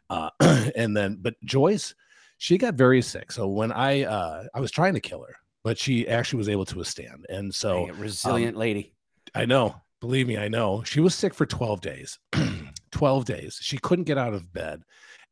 [0.10, 0.30] Uh,
[0.76, 1.95] and then, but Joyce,
[2.38, 3.32] she got very sick.
[3.32, 6.65] So when I, uh, I was trying to kill her, but she actually was able
[6.65, 7.26] to withstand.
[7.30, 8.93] And so, resilient um, lady.
[9.36, 9.76] I know.
[10.00, 10.84] Believe me, I know.
[10.84, 12.19] She was sick for 12 days.
[12.91, 13.60] 12 days.
[13.62, 14.82] She couldn't get out of bed.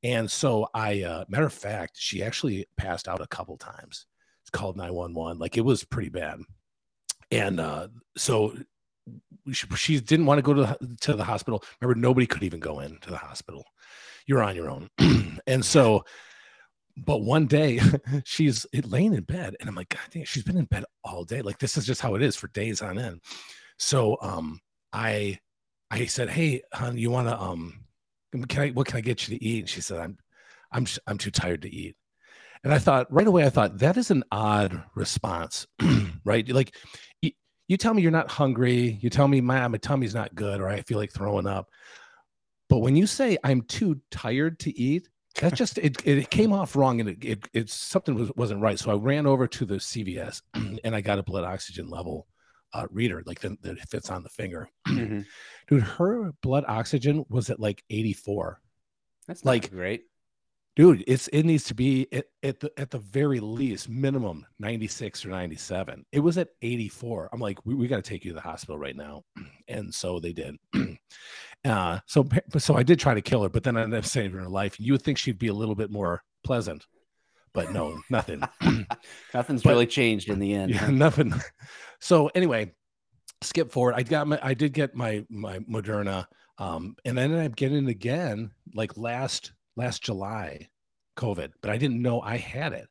[0.04, 4.06] And so I, uh, matter of fact, she actually passed out a couple times
[4.44, 5.39] It's called 911.
[5.39, 6.39] Like it was pretty bad.
[7.32, 8.56] And uh, so
[9.52, 11.63] she, didn't want to go to the, to the hospital.
[11.82, 13.65] Remember, nobody could even go into the hospital.
[14.26, 14.89] You're on your own.
[15.48, 16.04] and so,
[16.98, 17.80] but one day
[18.26, 21.41] she's laying in bed, and I'm like, God damn, she's been in bed all day.
[21.41, 23.22] Like this is just how it is for days on end.
[23.78, 24.60] So, um,
[24.91, 25.39] I,
[25.91, 27.86] I said, Hey, hon, you want to, um,
[28.48, 29.60] can I, what can I get you to eat?
[29.62, 30.17] And she said, I'm,
[30.72, 31.95] I'm, I'm too tired to eat.
[32.63, 35.65] And I thought right away, I thought that is an odd response,
[36.26, 36.48] right?
[36.50, 36.76] Like
[37.69, 40.67] you, tell me you're not hungry, you tell me my, my tummy's not good, or
[40.67, 41.69] I feel like throwing up.
[42.67, 46.75] But when you say I'm too tired to eat, that just it, it came off
[46.75, 48.77] wrong and it, it it's something was, wasn't right.
[48.77, 50.41] So I ran over to the CVS
[50.84, 52.27] and I got a blood oxygen level
[52.73, 54.69] uh, reader, like that, that fits on the finger.
[54.89, 55.21] Mm-hmm.
[55.67, 58.60] Dude, her blood oxygen was at like 84.
[59.27, 60.05] That's like great
[60.80, 65.26] dude it's it needs to be at, at the at the very least minimum 96
[65.26, 68.36] or 97 it was at 84 i'm like we, we got to take you to
[68.36, 69.24] the hospital right now.
[69.68, 70.56] And so they did.
[71.65, 72.26] Uh so
[72.58, 74.80] so i did try to kill her but then i ended up saving her life.
[74.80, 76.88] You would think she'd be a little bit more pleasant
[77.54, 78.42] but no nothing.
[79.34, 81.34] Nothing's but, really changed in the end yeah, nothing.
[82.00, 82.72] So anyway
[83.42, 83.96] skip forward.
[83.98, 87.86] I got my i did get my my moderna Um, and I ended up getting
[87.86, 90.70] it again like last last July,
[91.18, 92.88] COVID, but I didn't know I had it.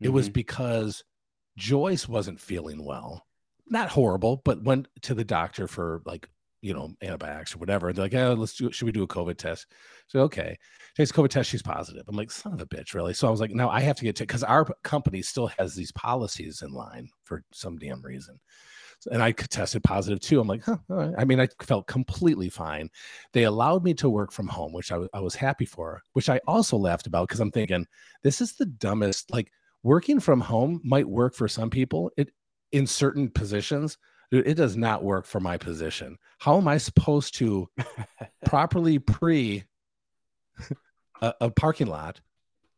[0.00, 0.14] It mm-hmm.
[0.14, 1.04] was because
[1.56, 3.26] Joyce wasn't feeling well.
[3.68, 6.28] Not horrible, but went to the doctor for like
[6.60, 7.92] you know, antibiotics or whatever.
[7.92, 9.66] They're like, oh, let's do, should we do a COVID test?
[10.08, 10.58] So, okay.
[10.96, 11.50] Takes a COVID test.
[11.50, 12.02] She's positive.
[12.08, 13.14] I'm like, son of a bitch, really?
[13.14, 15.74] So I was like, no, I have to get to, because our company still has
[15.74, 18.40] these policies in line for some damn reason.
[19.10, 20.40] And I tested positive too.
[20.40, 20.78] I'm like, huh.
[21.16, 22.90] I mean, I felt completely fine.
[23.32, 26.40] They allowed me to work from home, which I, I was happy for, which I
[26.46, 27.86] also laughed about because I'm thinking,
[28.22, 29.30] this is the dumbest.
[29.30, 32.10] Like, working from home might work for some people.
[32.16, 32.30] It
[32.72, 33.96] in certain positions,
[34.30, 36.18] dude, it does not work for my position.
[36.38, 37.68] How am I supposed to
[38.44, 39.64] properly pre
[41.22, 42.20] a, a, parking lot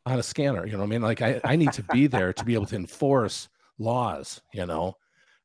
[0.07, 0.65] on a scanner?
[0.65, 1.03] You know what I mean?
[1.03, 4.97] Like I, I need to be there to be able to enforce laws, you know.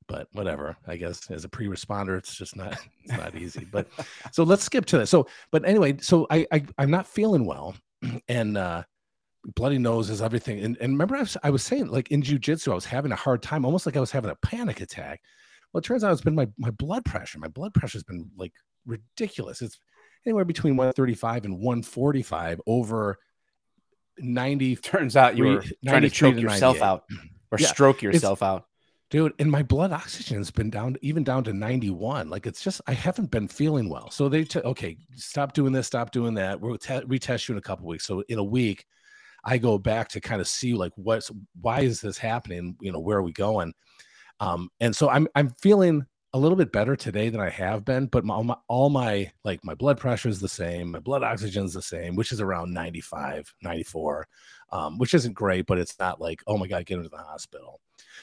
[0.07, 3.67] But whatever, I guess as a pre-responder, it's just not it's not easy.
[3.71, 3.87] But
[4.31, 5.09] so let's skip to this.
[5.09, 7.75] So, but anyway, so I, I I'm not feeling well,
[8.27, 8.83] and uh
[9.53, 10.59] bloody nose is everything.
[10.63, 13.15] And, and remember, I was, I was saying, like in jujitsu, I was having a
[13.15, 15.21] hard time, almost like I was having a panic attack.
[15.71, 17.39] Well, it turns out it's been my my blood pressure.
[17.39, 18.53] My blood pressure has been like
[18.85, 19.61] ridiculous.
[19.61, 19.79] It's
[20.25, 23.17] anywhere between 135 and 145 over
[24.17, 24.75] 90.
[24.77, 27.03] Turns out you were trying to choke yourself out
[27.51, 28.65] or yeah, stroke yourself out.
[29.15, 32.29] Dude, and my blood oxygen has been down even down to 91.
[32.29, 34.11] Like it's just I haven't been feeling well.
[34.11, 36.59] So they t- okay, stop doing this, stop doing that.
[36.59, 38.05] We'll te- retest you in a couple weeks.
[38.05, 38.85] So in a week,
[39.45, 42.75] I go back to kind of see like what's why is this happening?
[42.81, 43.73] You know, where are we going?
[44.41, 48.07] Um, and so I'm I'm feeling a little bit better today than I have been,
[48.07, 51.63] but my, my, all my like my blood pressure is the same, my blood oxygen
[51.63, 54.27] is the same, which is around 95, 94,
[54.73, 57.79] um, which isn't great, but it's not like oh my god, get into the hospital.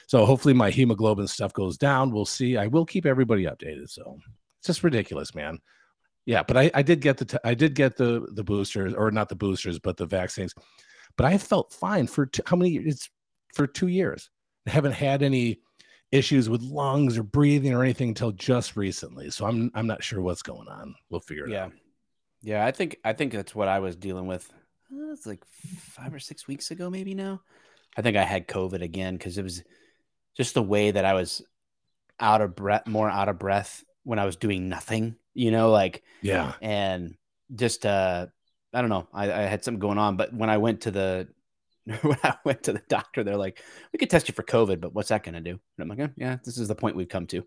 [0.07, 2.11] So hopefully my hemoglobin stuff goes down.
[2.11, 2.57] We'll see.
[2.57, 3.89] I will keep everybody updated.
[3.89, 4.19] So
[4.59, 5.59] it's just ridiculous, man.
[6.25, 9.11] Yeah, but I, I did get the t- I did get the the boosters or
[9.11, 10.53] not the boosters, but the vaccines.
[11.17, 12.93] But I felt fine for how many years?
[12.93, 13.09] It's
[13.53, 14.29] for two years.
[14.67, 15.59] I haven't had any
[16.11, 19.31] issues with lungs or breathing or anything until just recently.
[19.31, 20.95] So I'm I'm not sure what's going on.
[21.09, 21.65] We'll figure it yeah.
[21.65, 21.71] out.
[22.41, 24.49] Yeah, Yeah, I think I think that's what I was dealing with.
[24.91, 27.41] Uh, it's like five or six weeks ago, maybe now.
[27.97, 29.63] I think I had COVID again because it was
[30.35, 31.41] just the way that I was
[32.19, 35.15] out of breath, more out of breath when I was doing nothing.
[35.33, 37.15] You know, like yeah, and
[37.55, 38.27] just uh,
[38.73, 39.07] I don't know.
[39.13, 41.27] I, I had something going on, but when I went to the
[42.01, 44.93] when I went to the doctor, they're like, "We could test you for COVID, but
[44.93, 47.09] what's that going to do?" And I'm like, oh, "Yeah, this is the point we've
[47.09, 47.45] come to."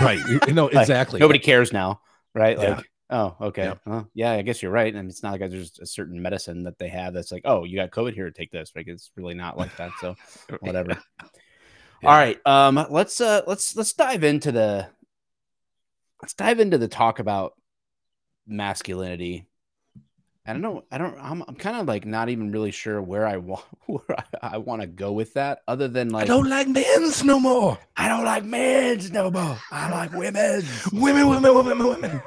[0.00, 0.20] right.
[0.48, 1.18] No, know like, exactly.
[1.18, 2.00] Nobody cares now,
[2.34, 2.56] right?
[2.58, 2.76] Yeah.
[2.76, 3.64] Like, oh, okay.
[3.64, 3.74] Yeah.
[3.84, 4.94] Well, yeah, I guess you're right.
[4.94, 7.76] And it's not like there's a certain medicine that they have that's like, "Oh, you
[7.76, 9.90] got COVID here, take this." Like it's really not like that.
[10.00, 10.14] So
[10.60, 10.96] whatever.
[12.02, 12.08] Yeah.
[12.08, 12.38] All right.
[12.46, 12.86] Um.
[12.90, 13.42] Let's uh.
[13.46, 14.88] Let's let's dive into the.
[16.20, 17.54] Let's dive into the talk about
[18.46, 19.46] masculinity
[20.44, 20.82] I don't know.
[20.90, 21.16] I don't.
[21.20, 24.58] I'm, I'm kind of like not even really sure where I want where I, I
[24.58, 25.60] want to go with that.
[25.68, 27.78] Other than like, I don't like men's no more.
[27.96, 29.56] I don't like men's no more.
[29.70, 30.64] I like women.
[30.92, 32.22] women, women, women, women.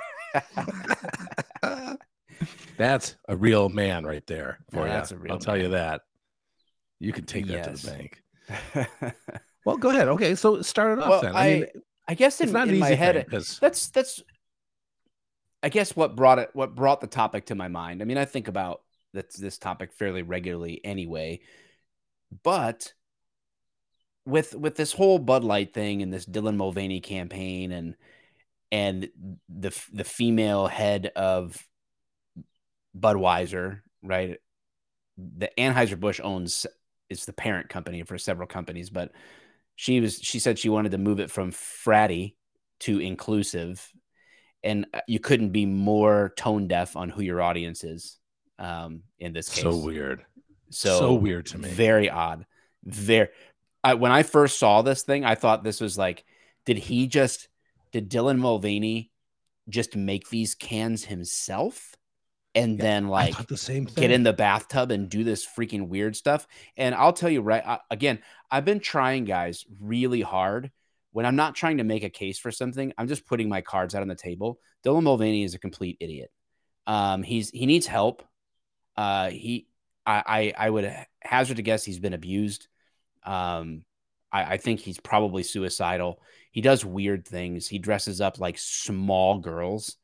[2.78, 5.18] that's a real man right there for yeah, you.
[5.24, 5.40] I'll man.
[5.40, 6.02] tell you that.
[7.00, 7.82] You can take that yes.
[7.82, 8.24] to the bank.
[9.66, 10.08] well, go ahead.
[10.08, 11.36] Okay, so start it off well, then.
[11.36, 11.66] I, I mean,
[12.08, 14.24] I guess in, in my head, that's that's
[15.64, 18.02] I guess what brought it, what brought the topic to my mind.
[18.02, 21.40] I mean, I think about this, this topic fairly regularly anyway,
[22.44, 22.94] but
[24.26, 27.96] with with this whole Bud Light thing and this Dylan Mulvaney campaign and
[28.72, 29.10] and
[29.50, 31.58] the the female head of
[32.98, 34.38] Budweiser, right?
[35.18, 36.68] The Anheuser Busch owns
[37.10, 39.12] is the parent company for several companies, but
[39.76, 42.36] she was she said she wanted to move it from fratty
[42.80, 43.92] to inclusive
[44.66, 48.18] and uh, you couldn't be more tone deaf on who your audience is
[48.60, 49.64] um, in this case.
[49.64, 50.26] So weird.
[50.72, 51.70] So, so weird to me.
[51.70, 52.46] Very odd.
[52.84, 53.30] Very.
[53.84, 56.26] I, when I first saw this thing, I thought this was like,
[56.66, 57.48] did he just,
[57.92, 59.12] did Dylan Mulvaney
[59.70, 61.95] just make these cans himself?
[62.56, 64.02] And yeah, then like the same thing.
[64.02, 66.48] get in the bathtub and do this freaking weird stuff.
[66.78, 70.72] And I'll tell you right I, again, I've been trying guys really hard
[71.16, 73.96] when I'm not trying to make a case for something, I'm just putting my cards
[73.96, 74.60] out on the table.
[74.86, 76.30] Dylan Mulvaney is a complete idiot.
[76.88, 78.22] Um, he's he needs help.
[78.98, 79.66] Uh, he
[80.06, 82.68] I, I, I would hazard to guess he's been abused.
[83.24, 83.86] Um,
[84.30, 86.22] I, I think he's probably suicidal.
[86.52, 87.66] He does weird things.
[87.66, 89.96] He dresses up like small girls,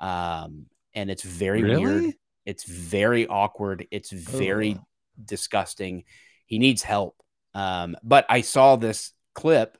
[0.00, 0.66] um,
[0.96, 1.84] and it's very really?
[1.84, 2.14] weird.
[2.44, 3.86] It's very awkward.
[3.90, 4.80] It's very
[5.22, 6.04] disgusting.
[6.46, 7.16] He needs help.
[7.54, 9.78] Um, but I saw this clip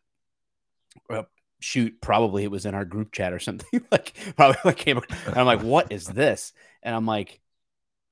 [1.60, 3.84] shoot, probably it was in our group chat or something.
[3.90, 6.52] like probably like came and I'm like, what is this?
[6.82, 7.40] And I'm like,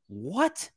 [0.08, 0.70] what?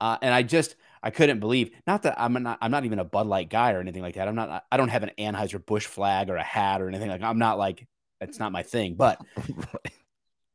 [0.00, 3.04] Uh, and I just I couldn't believe not that I'm not I'm not even a
[3.04, 4.28] Bud Light guy or anything like that.
[4.28, 7.22] I'm not I don't have an Anheuser Busch flag or a hat or anything like
[7.22, 7.86] I'm not like
[8.20, 8.94] that's not my thing.
[8.94, 9.20] But.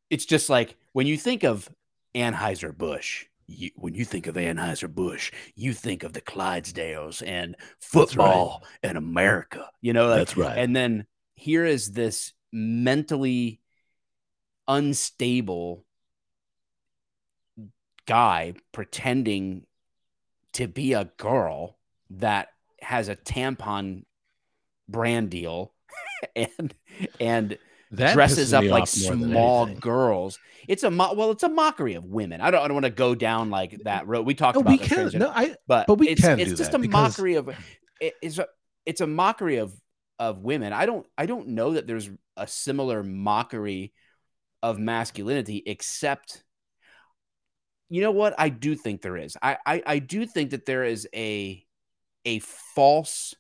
[0.10, 1.70] it's just like when you think of
[2.14, 7.56] Anheuser Busch, you, when you think of Anheuser Busch, you think of the Clydesdales and
[7.80, 8.90] football right.
[8.90, 9.70] and America.
[9.82, 10.58] You know, like, that's right.
[10.58, 13.60] And then here is this mentally
[14.68, 15.86] unstable
[18.06, 19.66] guy pretending
[20.54, 21.78] to be a girl
[22.10, 22.50] that
[22.82, 24.04] has a tampon
[24.88, 25.74] brand deal
[26.36, 26.74] and
[27.20, 27.58] and
[27.96, 30.40] that dresses up like small girls.
[30.68, 32.42] It's a mo- well, it's a mockery of women.
[32.42, 34.26] I don't, I don't want to go down like that road.
[34.26, 35.12] We talked no, about we can.
[35.14, 36.40] No, I, but, but we it's, can.
[36.40, 37.50] It's just a mockery of.
[38.00, 38.48] it's a
[38.86, 39.74] it's a mockery of
[40.20, 40.74] of women.
[40.74, 43.94] I don't I don't know that there's a similar mockery
[44.64, 46.44] of masculinity, except
[47.90, 49.38] you know what I do think there is.
[49.42, 51.64] I I, I do think that there is a
[52.26, 53.36] a false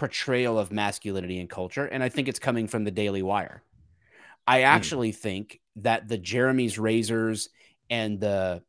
[0.00, 3.62] portrayal of masculinity in culture, and I think it's coming from the Daily Wire.
[4.46, 4.64] I hmm.
[4.64, 5.16] actually mm.
[5.16, 7.50] think that the Jeremy's razors
[7.90, 8.62] and the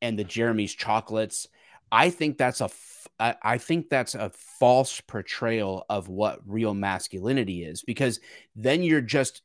[0.00, 1.48] and the Jeremy's chocolates,
[1.90, 2.70] I think that's a
[3.18, 8.20] I think that's a false portrayal of what real masculinity is because
[8.54, 9.42] then you're just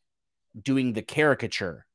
[0.62, 1.88] doing the caricature.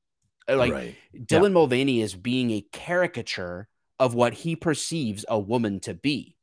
[0.49, 0.97] Uh, like right.
[1.15, 1.49] Dylan yeah.
[1.51, 3.69] Mulvaney is being a caricature
[4.01, 6.35] of what he perceives a woman to be.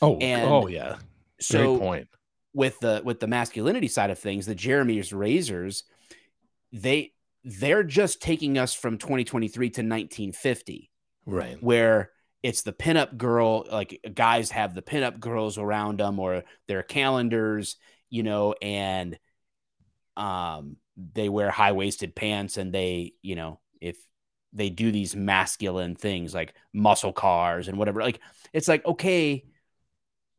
[0.00, 0.98] Oh, and oh yeah.
[1.42, 2.08] So Great point.
[2.54, 5.84] With the with the masculinity side of things, the Jeremy's razors,
[6.72, 7.12] they
[7.44, 10.90] they're just taking us from 2023 to 1950.
[11.24, 11.62] Right.
[11.62, 12.10] Where
[12.42, 17.76] it's the pinup girl, like guys have the pinup girls around them or their calendars,
[18.10, 19.18] you know, and
[20.16, 23.96] um they wear high-waisted pants and they, you know, if
[24.52, 28.20] they do these masculine things like muscle cars and whatever, like
[28.52, 29.44] it's like okay,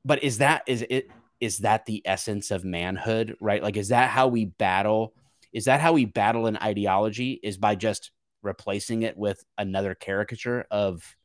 [0.06, 3.62] but is that is it is that the essence of manhood, right?
[3.62, 5.14] Like, is that how we battle?
[5.52, 7.40] Is that how we battle an ideology?
[7.44, 8.12] Is by just
[8.42, 11.16] replacing it with another caricature of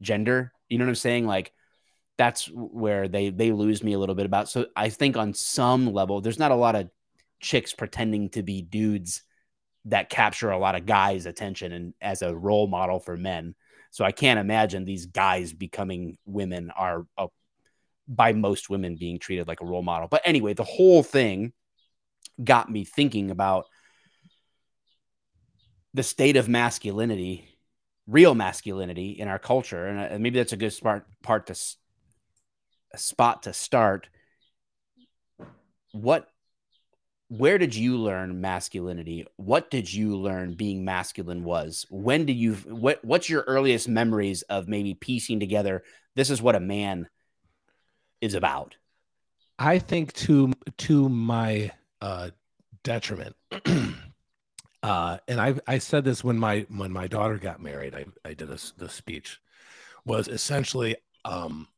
[0.00, 0.52] gender?
[0.68, 1.26] You know what I'm saying?
[1.26, 1.52] Like,
[2.18, 4.48] that's where they they lose me a little bit about.
[4.48, 6.88] So I think on some level, there's not a lot of
[7.40, 9.22] chicks pretending to be dudes
[9.86, 13.54] that capture a lot of guys' attention and as a role model for men.
[13.90, 17.28] So I can't imagine these guys becoming women are a
[18.08, 20.08] by most women being treated like a role model.
[20.08, 21.52] But anyway, the whole thing
[22.42, 23.66] got me thinking about
[25.94, 27.48] the state of masculinity,
[28.06, 31.56] real masculinity in our culture, and, uh, maybe that's a good smart part to
[32.92, 34.08] a spot to start.
[35.92, 36.28] What,
[37.28, 39.26] where did you learn masculinity?
[39.36, 41.86] What did you learn being masculine was?
[41.90, 42.54] When did you?
[42.54, 45.82] What What's your earliest memories of maybe piecing together?
[46.14, 47.08] This is what a man
[48.26, 48.76] is about.
[49.58, 51.70] I think to to my
[52.02, 52.30] uh,
[52.84, 53.36] detriment.
[54.82, 57.94] uh, and I I said this when my when my daughter got married.
[57.94, 59.40] I I did a the speech
[60.04, 61.68] was essentially um,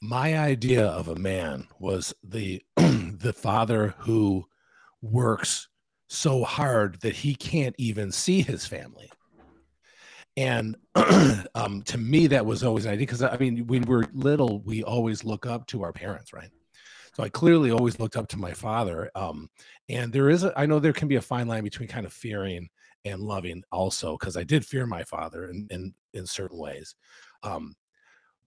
[0.00, 4.46] my idea of a man was the the father who
[5.02, 5.68] works
[6.08, 9.10] so hard that he can't even see his family
[10.36, 10.76] and
[11.54, 14.82] um, to me, that was always an idea because I mean, when we're little, we
[14.82, 16.50] always look up to our parents, right?
[17.14, 19.10] So I clearly always looked up to my father.
[19.14, 19.48] Um,
[19.88, 22.12] and there is, a, I know there can be a fine line between kind of
[22.12, 22.68] fearing
[23.04, 26.96] and loving also, because I did fear my father in, in, in certain ways.
[27.44, 27.76] Um,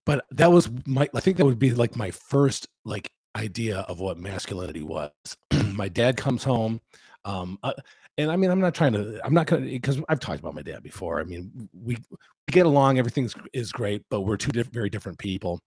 [0.05, 3.99] but that was my, I think that would be like my first like idea of
[3.99, 5.11] what masculinity was.
[5.73, 6.81] my dad comes home.
[7.23, 7.73] Um, uh,
[8.17, 10.55] and I mean, I'm not trying to, I'm not going to, because I've talked about
[10.55, 11.19] my dad before.
[11.19, 15.19] I mean, we, we get along, everything's is great, but we're two diff- very different
[15.19, 15.59] people.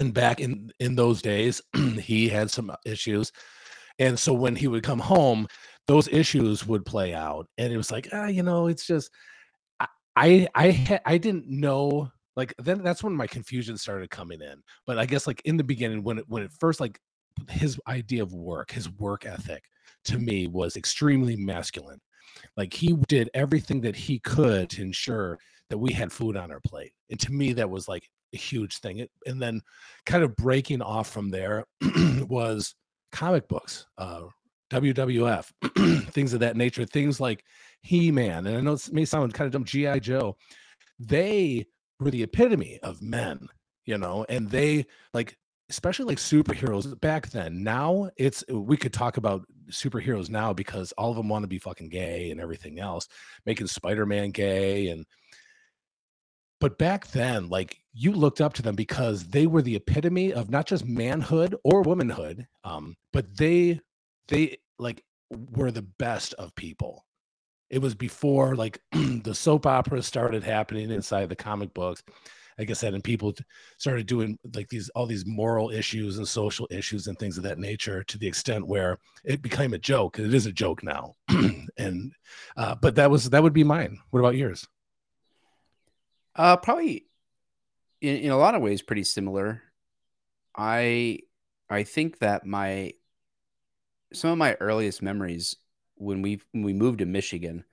[0.00, 1.62] And back in in those days,
[1.98, 3.32] he had some issues,
[3.98, 5.46] and so when he would come home,
[5.86, 9.10] those issues would play out, and it was like, ah, you know, it's just,
[9.80, 9.86] I
[10.16, 14.98] I I, I didn't know like then that's when my confusion started coming in but
[14.98, 17.00] i guess like in the beginning when it when it first like
[17.48, 19.64] his idea of work his work ethic
[20.06, 22.00] to me was extremely masculine.
[22.56, 25.38] Like he did everything that he could to ensure
[25.70, 26.92] that we had food on our plate.
[27.10, 28.98] And to me, that was like a huge thing.
[28.98, 29.60] It, and then
[30.04, 31.64] kind of breaking off from there
[32.28, 32.74] was
[33.12, 34.22] comic books, uh,
[34.70, 35.50] WWF,
[36.10, 37.44] things of that nature, things like
[37.82, 38.46] He Man.
[38.46, 39.98] And I know it may sound kind of dumb, G.I.
[40.00, 40.36] Joe.
[40.98, 41.66] They
[42.00, 43.48] were the epitome of men,
[43.84, 45.36] you know, and they like
[45.68, 47.62] especially like superheroes back then.
[47.62, 51.58] Now it's we could talk about superheroes now because all of them want to be
[51.58, 53.08] fucking gay and everything else,
[53.44, 55.04] making Spider-Man gay and
[56.60, 60.50] but back then, like you looked up to them because they were the epitome of
[60.50, 63.80] not just manhood or womanhood, um, but they
[64.28, 67.04] they like were the best of people.
[67.68, 72.02] It was before like the soap operas started happening inside the comic books.
[72.58, 73.34] Like I said, and people
[73.76, 77.58] started doing like these all these moral issues and social issues and things of that
[77.58, 80.18] nature to the extent where it became a joke.
[80.18, 81.14] It is a joke now,
[81.76, 82.12] and
[82.56, 83.98] uh, but that was that would be mine.
[84.10, 84.66] What about yours?
[86.34, 87.06] Uh, probably
[88.00, 89.62] in, in a lot of ways pretty similar.
[90.56, 91.20] I
[91.68, 92.92] I think that my
[94.12, 95.56] some of my earliest memories
[95.96, 97.64] when we when we moved to Michigan,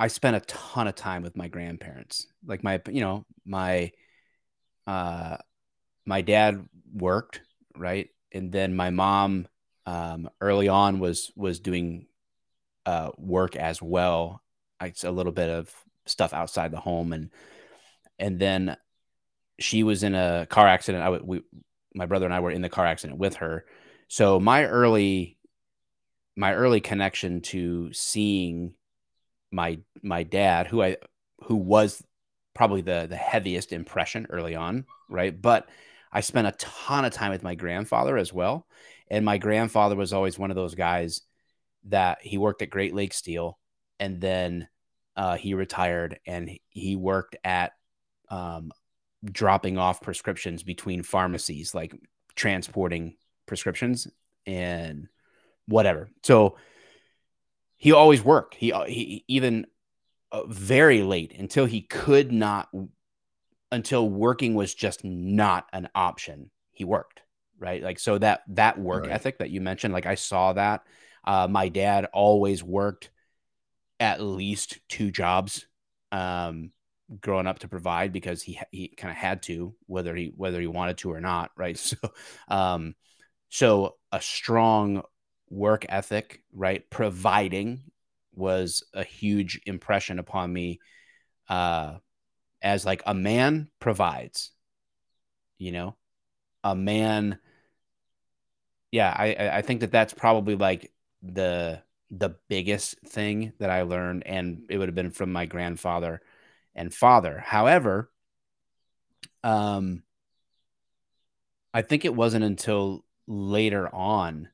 [0.00, 2.26] I spent a ton of time with my grandparents.
[2.46, 3.92] Like my you know my
[4.86, 5.36] uh
[6.06, 7.42] my dad worked
[7.76, 9.46] right, and then my mom
[9.84, 12.06] um, early on was was doing
[12.86, 14.42] uh, work as well.
[14.80, 15.70] It's a little bit of
[16.06, 17.30] stuff outside the home and
[18.18, 18.76] and then
[19.58, 21.04] she was in a car accident.
[21.04, 21.42] I we
[21.94, 23.66] my brother and I were in the car accident with her.
[24.08, 25.36] So my early
[26.36, 28.72] my early connection to seeing
[29.50, 30.96] my my dad who I
[31.44, 32.02] who was
[32.54, 35.40] probably the the heaviest impression early on, right?
[35.40, 35.68] But
[36.12, 38.66] I spent a ton of time with my grandfather as well.
[39.08, 41.22] And my grandfather was always one of those guys
[41.84, 43.58] that he worked at Great Lake Steel
[43.98, 44.68] and then
[45.16, 47.72] uh, he retired and he worked at
[48.30, 48.72] um,
[49.24, 51.94] dropping off prescriptions between pharmacies, like
[52.36, 54.06] transporting prescriptions
[54.46, 55.08] and
[55.66, 56.08] whatever.
[56.22, 56.56] So
[57.80, 58.54] he always worked.
[58.54, 59.66] He, uh, he even
[60.30, 62.68] uh, very late until he could not,
[63.72, 66.50] until working was just not an option.
[66.72, 67.22] He worked
[67.58, 67.82] right.
[67.82, 69.12] Like so that that work right.
[69.12, 70.82] ethic that you mentioned, like I saw that.
[71.24, 73.10] Uh, my dad always worked
[73.98, 75.66] at least two jobs
[76.12, 76.72] um,
[77.18, 80.66] growing up to provide because he he kind of had to whether he whether he
[80.66, 81.96] wanted to or not right so
[82.48, 82.94] um
[83.48, 85.02] so a strong
[85.50, 87.82] work ethic right providing
[88.34, 90.78] was a huge impression upon me
[91.48, 91.94] uh
[92.62, 94.52] as like a man provides
[95.58, 95.96] you know
[96.62, 97.38] a man
[98.92, 100.92] yeah i i think that that's probably like
[101.22, 106.20] the the biggest thing that I learned, and it would have been from my grandfather
[106.74, 107.38] and father.
[107.38, 108.10] However,
[109.44, 110.02] um,
[111.72, 114.48] I think it wasn't until later on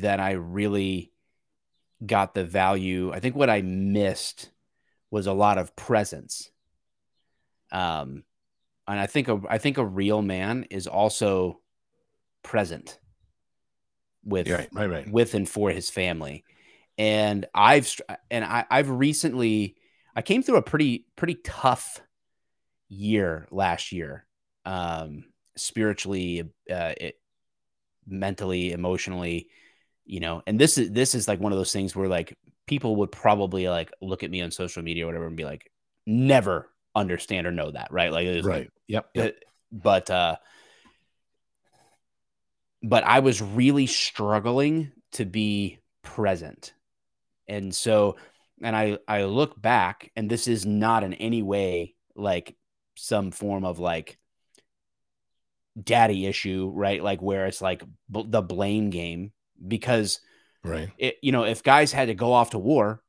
[0.00, 1.12] that I really
[2.04, 3.12] got the value.
[3.12, 4.50] I think what I missed
[5.10, 6.50] was a lot of presence.
[7.70, 8.24] Um,
[8.88, 11.60] and I think a, I think a real man is also
[12.42, 12.98] present
[14.24, 15.10] with right, right, right.
[15.10, 16.44] with and for his family
[16.98, 17.94] and I've
[18.30, 19.76] and I, I've recently
[20.14, 22.00] I came through a pretty pretty tough
[22.88, 24.26] year last year,
[24.64, 25.24] um,
[25.56, 27.18] spiritually, uh, it,
[28.06, 29.48] mentally, emotionally,
[30.12, 30.42] you know.
[30.46, 32.36] And this is this is like one of those things where like
[32.66, 35.70] people would probably like look at me on social media or whatever and be like,
[36.06, 38.12] never understand or know that, right?
[38.12, 39.36] Like, right, like, yep, yep.
[39.72, 40.36] But uh,
[42.82, 46.74] but I was really struggling to be present
[47.48, 48.16] and so,
[48.62, 52.54] and I I look back, and this is not in any way like
[52.96, 54.18] some form of like
[55.82, 57.02] daddy issue, right?
[57.02, 59.32] Like where it's like b- the blame game
[59.66, 60.20] because
[60.64, 63.02] right it, you know if guys had to go off to war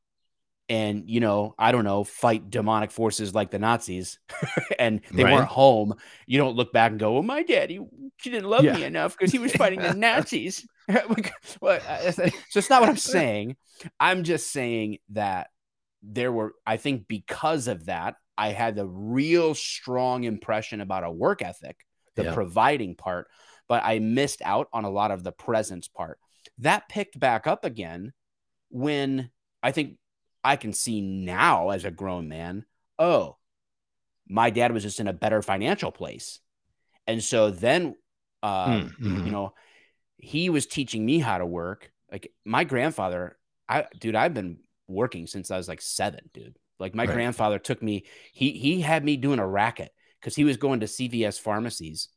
[0.69, 4.19] and you know i don't know fight demonic forces like the nazis
[4.79, 5.33] and they right.
[5.33, 5.93] weren't home
[6.25, 7.79] you don't look back and go well my daddy
[8.17, 8.75] she didn't love yeah.
[8.75, 10.65] me enough because he was fighting the nazis
[11.61, 11.79] well,
[12.11, 13.55] so it's not what i'm saying
[13.99, 15.47] i'm just saying that
[16.01, 21.11] there were i think because of that i had a real strong impression about a
[21.11, 21.77] work ethic
[22.15, 22.33] the yeah.
[22.33, 23.27] providing part
[23.67, 26.19] but i missed out on a lot of the presence part
[26.59, 28.13] that picked back up again
[28.69, 29.29] when
[29.61, 29.97] i think
[30.43, 32.65] I can see now as a grown man,
[32.99, 33.37] oh,
[34.27, 36.39] my dad was just in a better financial place.
[37.07, 37.95] And so then,
[38.41, 39.25] uh, mm-hmm.
[39.25, 39.53] you know,
[40.17, 41.91] he was teaching me how to work.
[42.11, 43.37] Like my grandfather,
[43.69, 46.57] I, dude, I've been working since I was like seven, dude.
[46.79, 47.13] Like my right.
[47.13, 50.87] grandfather took me, he, he had me doing a racket because he was going to
[50.87, 52.09] CVS pharmacies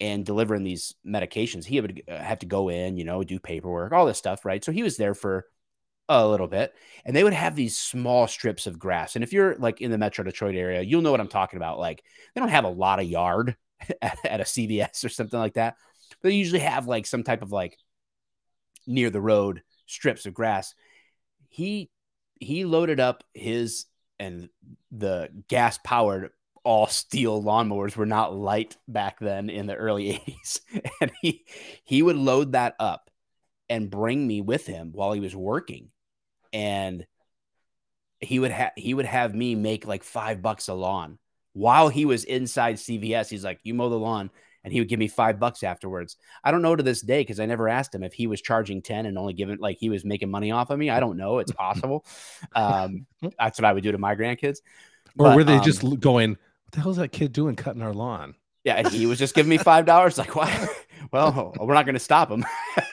[0.00, 1.64] and delivering these medications.
[1.64, 4.64] He would uh, have to go in, you know, do paperwork, all this stuff, right?
[4.64, 5.46] So he was there for
[6.08, 6.74] a little bit
[7.04, 9.98] and they would have these small strips of grass and if you're like in the
[9.98, 12.02] metro detroit area you'll know what i'm talking about like
[12.34, 13.54] they don't have a lot of yard
[14.02, 15.76] at, at a cvs or something like that
[16.22, 17.78] they usually have like some type of like
[18.86, 20.74] near the road strips of grass.
[21.48, 21.90] He
[22.38, 23.86] he loaded up his
[24.18, 24.48] and
[24.90, 26.30] the gas powered
[26.62, 30.60] all steel lawnmowers were not light back then in the early 80s
[31.00, 31.44] and he
[31.84, 33.10] he would load that up
[33.68, 35.90] and bring me with him while he was working.
[36.52, 37.06] And
[38.18, 41.18] he would have he would have me make like 5 bucks a lawn.
[41.52, 44.30] While he was inside CVS he's like you mow the lawn
[44.62, 46.16] and he would give me 5 bucks afterwards.
[46.44, 48.82] I don't know to this day cuz I never asked him if he was charging
[48.82, 50.90] 10 and only giving like he was making money off of me.
[50.90, 51.38] I don't know.
[51.38, 52.04] It's possible.
[52.54, 53.06] Um
[53.38, 54.58] that's what I would do to my grandkids.
[55.18, 56.36] Or But, were they um, just going,
[56.70, 59.50] "What the hell's that kid doing cutting our lawn?" Yeah, and he was just giving
[59.50, 60.18] me five dollars.
[60.18, 60.68] Like, why?
[61.12, 62.44] Well, we're not going to stop him,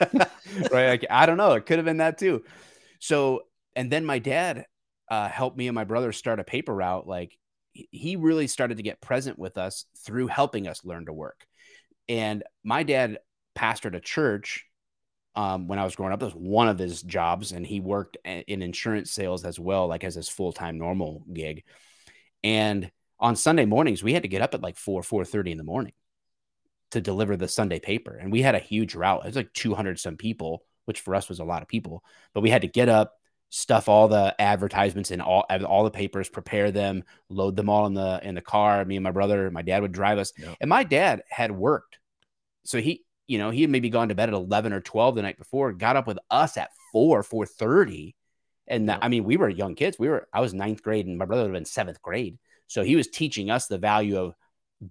[0.72, 0.88] right?
[0.88, 1.52] Like, I don't know.
[1.52, 2.42] It could have been that too.
[2.98, 3.42] So,
[3.76, 4.64] and then my dad
[5.08, 7.06] uh, helped me and my brother start a paper route.
[7.06, 7.38] Like,
[7.72, 11.46] he- really started to get present with us through helping us learn to work.
[12.08, 13.18] And my dad
[13.56, 14.64] pastored a church
[15.36, 16.18] um, when I was growing up.
[16.18, 20.02] That was one of his jobs, and he worked in insurance sales as well, like
[20.02, 21.62] as his full time normal gig.
[22.42, 22.90] And
[23.20, 25.64] on Sunday mornings, we had to get up at like four, four thirty in the
[25.64, 25.92] morning
[26.92, 29.22] to deliver the Sunday paper, and we had a huge route.
[29.24, 32.02] It was like two hundred some people, which for us was a lot of people.
[32.32, 33.14] But we had to get up,
[33.50, 37.94] stuff all the advertisements in all all the papers, prepare them, load them all in
[37.94, 38.84] the in the car.
[38.84, 40.56] Me and my brother, my dad would drive us, Yep.
[40.60, 41.98] and my dad had worked,
[42.64, 45.22] so he, you know, he had maybe gone to bed at eleven or twelve the
[45.22, 48.14] night before, got up with us at four, four thirty.
[48.66, 48.98] And Yep.
[49.00, 49.98] I mean, we were young kids.
[49.98, 52.38] We were, I was ninth grade and my brother would have been seventh grade.
[52.68, 54.34] So he was teaching us the value of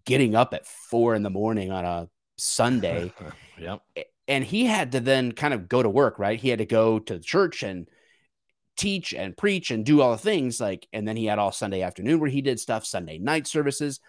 [0.06, 3.14] getting up at four in the morning on a Sunday.
[3.58, 3.82] yep.
[4.28, 6.40] and he had to then kind of go to work, right?
[6.40, 7.88] He had to go to church and
[8.76, 11.82] teach and preach and do all the things like, and then he had all Sunday
[11.82, 14.00] afternoon where he did stuff, Sunday night services.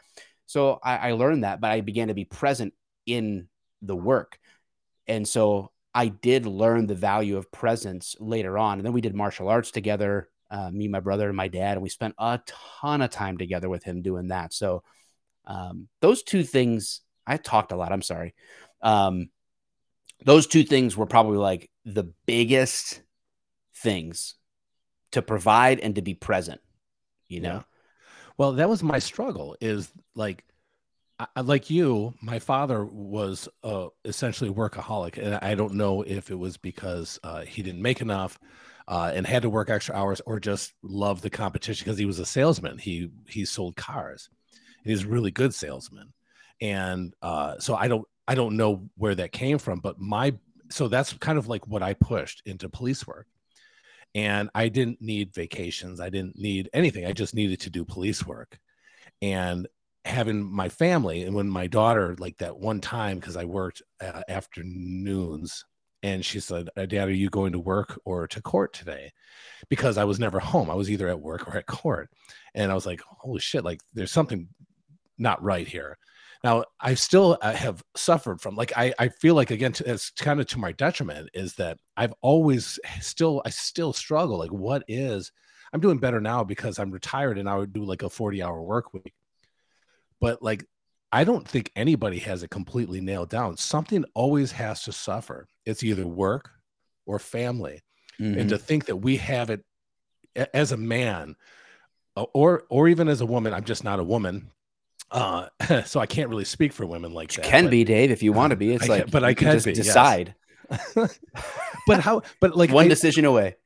[0.46, 2.74] So I, I learned that, but I began to be present
[3.06, 3.48] in
[3.82, 4.38] the work.
[5.06, 8.78] And so I did learn the value of presence later on.
[8.78, 11.82] And then we did martial arts together, uh, me, my brother, and my dad, and
[11.82, 12.40] we spent a
[12.80, 14.52] ton of time together with him doing that.
[14.52, 14.82] So
[15.46, 17.92] um, those two things, I talked a lot.
[17.92, 18.34] I'm sorry.
[18.82, 19.30] Um,
[20.24, 23.02] those two things were probably like the biggest
[23.76, 24.34] things
[25.12, 26.60] to provide and to be present,
[27.28, 27.54] you know?
[27.54, 27.62] Yeah.
[28.36, 29.56] Well, that was my struggle.
[29.60, 30.44] Is like,
[31.18, 36.38] I, like you, my father was uh, essentially workaholic, and I don't know if it
[36.38, 38.38] was because uh, he didn't make enough
[38.88, 42.18] uh, and had to work extra hours, or just loved the competition because he was
[42.18, 42.78] a salesman.
[42.78, 44.28] He he sold cars.
[44.84, 46.12] And he's a really good salesman,
[46.60, 50.34] and uh, so I don't I don't know where that came from, but my
[50.70, 53.26] so that's kind of like what I pushed into police work
[54.14, 56.00] and I didn't need vacations.
[56.00, 57.04] I didn't need anything.
[57.04, 58.58] I just needed to do police work.
[59.20, 59.68] And
[60.04, 64.22] having my family, and when my daughter, like that one time, because I worked uh,
[64.28, 65.64] afternoons,
[66.02, 69.12] and she said, "Uh, Dad, are you going to work or to court today?
[69.68, 70.70] Because I was never home.
[70.70, 72.10] I was either at work or at court.
[72.54, 74.48] And I was like, Holy shit, like there's something
[75.18, 75.98] not right here.
[76.44, 80.40] Now, I still uh, have suffered from like I, I feel like again it's kind
[80.40, 85.32] of to my detriment is that I've always still I still struggle like what is
[85.72, 88.62] I'm doing better now because I'm retired and I would do like a 40 hour
[88.62, 89.14] work week.
[90.20, 90.64] But like
[91.10, 93.56] I don't think anybody has it completely nailed down.
[93.56, 95.46] Something always has to suffer.
[95.64, 96.50] It's either work
[97.06, 97.82] or family.
[98.20, 98.40] Mm-hmm.
[98.40, 99.64] And to think that we have it
[100.52, 101.36] as a man
[102.16, 104.50] uh, or or even as a woman, I'm just not a woman.
[105.10, 105.48] Uh,
[105.86, 107.48] so I can't really speak for women like You that.
[107.50, 108.72] can but- be, Dave, if you want to be.
[108.74, 109.86] It's I like, can- but I can just be, yes.
[109.86, 110.34] decide.
[111.86, 112.22] but how?
[112.40, 113.56] But like One I, decision away.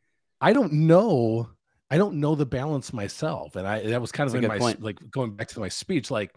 [0.40, 1.48] I don't know.
[1.90, 4.82] I don't know the balance myself, and I that was kind of in my point.
[4.82, 6.10] like going back to my speech.
[6.10, 6.34] Like,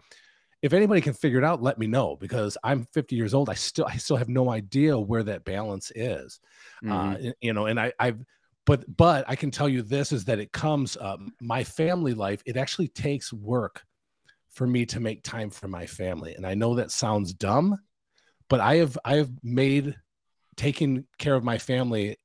[0.62, 3.48] if anybody can figure it out, let me know because I'm 50 years old.
[3.50, 6.40] I still I still have no idea where that balance is.
[6.82, 7.28] Mhm.
[7.28, 8.24] Uh, you know, and I I've
[8.64, 12.42] but but I can tell you this is that it comes um, my family life.
[12.46, 13.84] It actually takes work
[14.50, 17.78] for me to make time for my family, and I know that sounds dumb,
[18.48, 19.94] but I have I have made
[20.56, 22.16] taking care of my family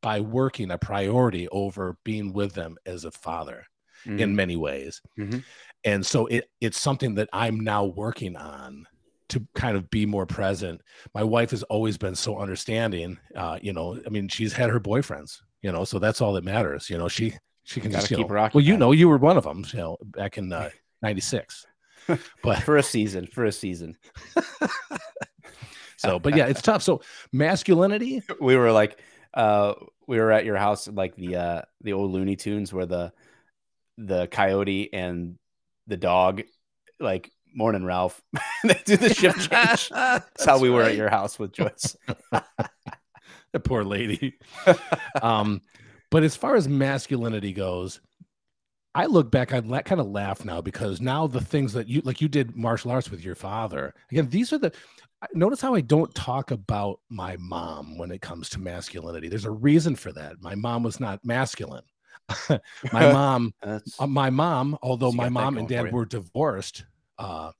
[0.00, 3.66] by working a priority over being with them as a father
[4.06, 4.34] in Mhm.
[4.34, 5.00] many ways.
[5.18, 5.42] Mhm.
[5.84, 8.86] And so it it's something that I'm now working on
[9.28, 10.80] to kind of be more present.
[11.14, 13.18] My wife has always been so understanding.
[13.34, 16.44] Uh, you know, I mean, she's had her boyfriends, you know, so that's all that
[16.44, 16.88] matters.
[16.88, 19.36] You know, she she can just keep know, her well, you know, you were one
[19.36, 20.70] of them, you know, back in uh,
[21.02, 21.66] 96.
[22.42, 23.96] but for a season, for a season.
[25.96, 26.82] so but yeah, it's tough.
[26.82, 27.00] So
[27.32, 29.00] masculinity, we were like
[29.32, 29.74] uh
[30.06, 33.12] we were at your house like the uh the old looney tunes where the
[33.96, 35.38] the coyote and
[35.86, 36.42] the dog
[37.00, 38.20] like morning ralph
[38.64, 41.96] they do the shift change that's how we were at your house with joyce
[43.54, 44.34] the poor lady.
[45.22, 45.62] um,
[46.10, 48.00] but as far as masculinity goes,
[48.94, 52.02] I look back, I la- kind of laugh now because now the things that you
[52.04, 53.94] like, you did martial arts with your father.
[54.12, 54.72] Again, these are the.
[55.32, 59.28] Notice how I don't talk about my mom when it comes to masculinity.
[59.28, 60.42] There's a reason for that.
[60.42, 61.84] My mom was not masculine.
[62.92, 66.84] my mom, uh, my mom, although my mom and dad were divorced,
[67.18, 67.52] uh,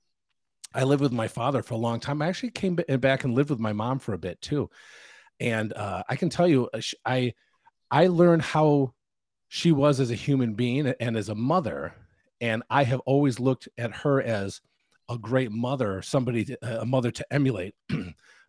[0.73, 2.21] I lived with my father for a long time.
[2.21, 4.69] I actually came back and lived with my mom for a bit too,
[5.39, 7.33] and uh, I can tell you, uh, I
[7.91, 8.93] I learned how
[9.47, 11.93] she was as a human being and as a mother,
[12.41, 14.61] and I have always looked at her as
[15.09, 17.75] a great mother, somebody, to, a mother to emulate.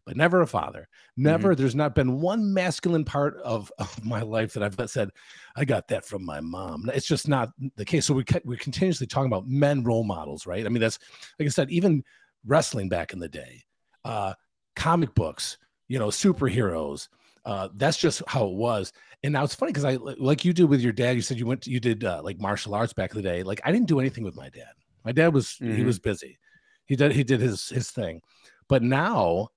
[0.07, 0.89] but never a father.
[1.17, 1.51] Never.
[1.51, 1.61] Mm-hmm.
[1.61, 5.11] There's not been one masculine part of, of my life that I've said,
[5.57, 6.89] I got that from my mom.
[6.95, 8.07] It's just not the case.
[8.07, 10.65] So we we're continuously talking about men role models, right?
[10.65, 11.01] I mean, that's
[11.39, 12.05] like I said, even
[12.47, 13.65] wrestling back in the day,
[14.05, 14.35] uh,
[14.77, 17.09] comic books, you know, superheroes.
[17.45, 18.93] Uh, that's just how it was.
[19.23, 21.15] And now it's funny because I like you did with your dad.
[21.15, 23.43] You said you went, to, you did uh, like martial arts back in the day.
[23.43, 24.73] Like I didn't do anything with my dad.
[25.05, 25.77] My dad was mm-hmm.
[25.77, 26.39] he was busy.
[26.87, 28.21] He did he did his his thing.
[28.69, 29.51] But now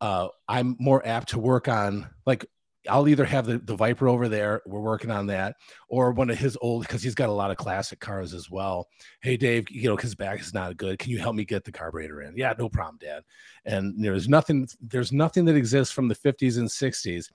[0.00, 2.46] uh, I'm more apt to work on like
[2.88, 5.56] I'll either have the, the Viper over there, we're working on that,
[5.88, 8.88] or one of his old because he's got a lot of classic cars as well.
[9.20, 10.98] Hey Dave, you know, his back is not good.
[10.98, 12.36] Can you help me get the carburetor in?
[12.36, 13.22] Yeah, no problem, Dad.
[13.64, 17.26] And there's nothing, there's nothing that exists from the 50s and 60s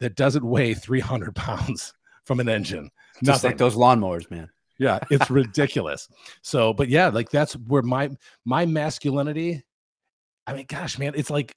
[0.00, 1.92] that doesn't weigh 300 pounds
[2.24, 2.90] from an engine.
[3.14, 3.50] Just nothing.
[3.50, 4.48] like those lawnmowers, man.
[4.78, 6.08] Yeah, it's ridiculous.
[6.42, 8.10] So, but yeah, like that's where my
[8.44, 9.64] my masculinity.
[10.46, 11.54] I mean, gosh, man, it's like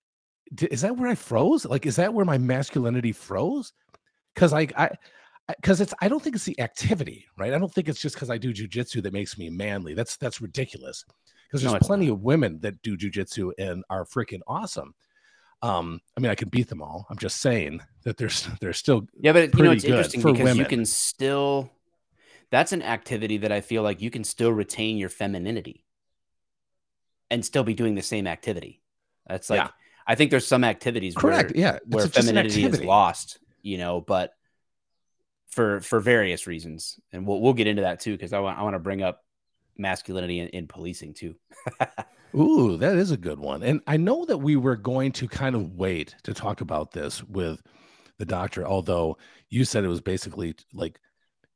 [0.60, 1.66] is that where I froze?
[1.66, 3.74] Like, is that where my masculinity froze?
[4.34, 4.90] Because I, I,
[5.48, 7.54] because it's I don't think it's the activity, right?
[7.54, 9.94] I don't think it's just because I do jujitsu that makes me manly.
[9.94, 11.06] That's that's ridiculous.
[11.48, 12.14] Because there's no, plenty not.
[12.14, 14.94] of women that do jujitsu and are freaking awesome.
[15.62, 17.06] Um, I mean, I can beat them all.
[17.10, 20.58] I'm just saying that there's there's still yeah, but you know it's interesting because women.
[20.58, 21.72] you can still.
[22.50, 25.86] That's an activity that I feel like you can still retain your femininity
[27.30, 28.82] and still be doing the same activity.
[29.26, 29.70] That's like yeah.
[30.12, 34.34] I think there's some activities correct, where, yeah, where femininity is lost, you know, but
[35.48, 38.64] for for various reasons, and we'll we'll get into that too because I want I
[38.64, 39.24] want to bring up
[39.78, 41.36] masculinity in, in policing too.
[42.36, 43.64] Ooh, that is a good one.
[43.64, 47.24] And I know that we were going to kind of wait to talk about this
[47.24, 47.62] with
[48.18, 49.18] the doctor, although
[49.50, 51.00] you said it was basically like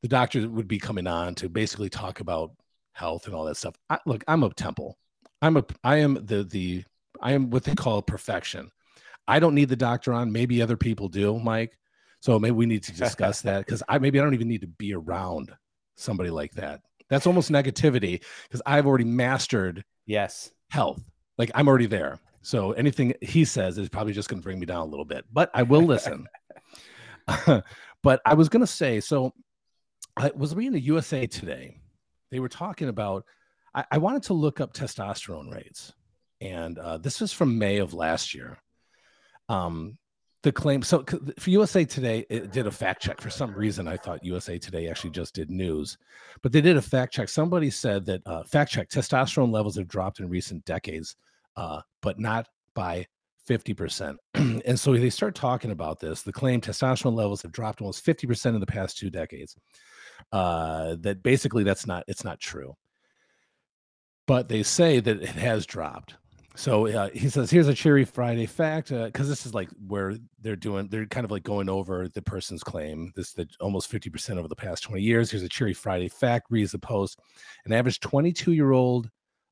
[0.02, 2.52] the doctor would be coming on to basically talk about
[2.94, 3.76] health and all that stuff.
[3.90, 4.98] I, look, I'm a temple.
[5.42, 6.86] I'm a I am the the
[7.26, 8.70] I am what they call perfection.
[9.28, 10.32] I don't need the doctor on.
[10.32, 11.76] Maybe other people do, Mike.
[12.20, 14.68] So maybe we need to discuss that because I maybe I don't even need to
[14.68, 15.52] be around
[15.96, 16.82] somebody like that.
[17.10, 21.04] That's almost negativity because I've already mastered yes health.
[21.40, 22.20] Like I'm already there.
[22.44, 25.26] So anything he says is probably just going to bring me down a little bit,
[25.34, 26.28] but I will listen.
[28.04, 29.34] but I was going to say, so
[30.16, 31.80] I was reading the USA Today.
[32.30, 33.26] They were talking about.
[33.74, 35.92] I, I wanted to look up testosterone rates
[36.42, 38.58] and uh, this was from May of last year.
[39.50, 39.98] Um,
[40.44, 41.04] the claim so
[41.40, 43.20] for USA Today, it did a fact check.
[43.20, 45.98] For some reason, I thought USA Today actually just did news,
[46.44, 47.30] but they did a fact check.
[47.30, 51.16] Somebody said that uh, fact check testosterone levels have dropped in recent decades,
[51.58, 53.08] uh, but not by
[53.50, 54.18] 50%.
[54.36, 56.22] and so they start talking about this.
[56.22, 59.56] The claim testosterone levels have dropped almost 50% in the past two decades.
[60.32, 62.76] Uh, that basically that's not it's not true.
[64.28, 66.16] But they say that it has dropped.
[66.56, 70.16] So uh, he says, "Here's a cheery Friday fact," because uh, this is like where
[70.40, 73.12] they're doing, they're kind of like going over the person's claim.
[73.16, 75.30] This that almost fifty percent over the past twenty years.
[75.30, 76.48] Here's a cheery Friday fact.
[76.50, 77.20] Reads the post:
[77.66, 79.10] An average twenty-two year old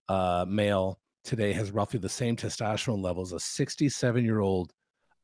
[0.09, 4.73] uh, male today has roughly the same testosterone levels a sixty-seven year old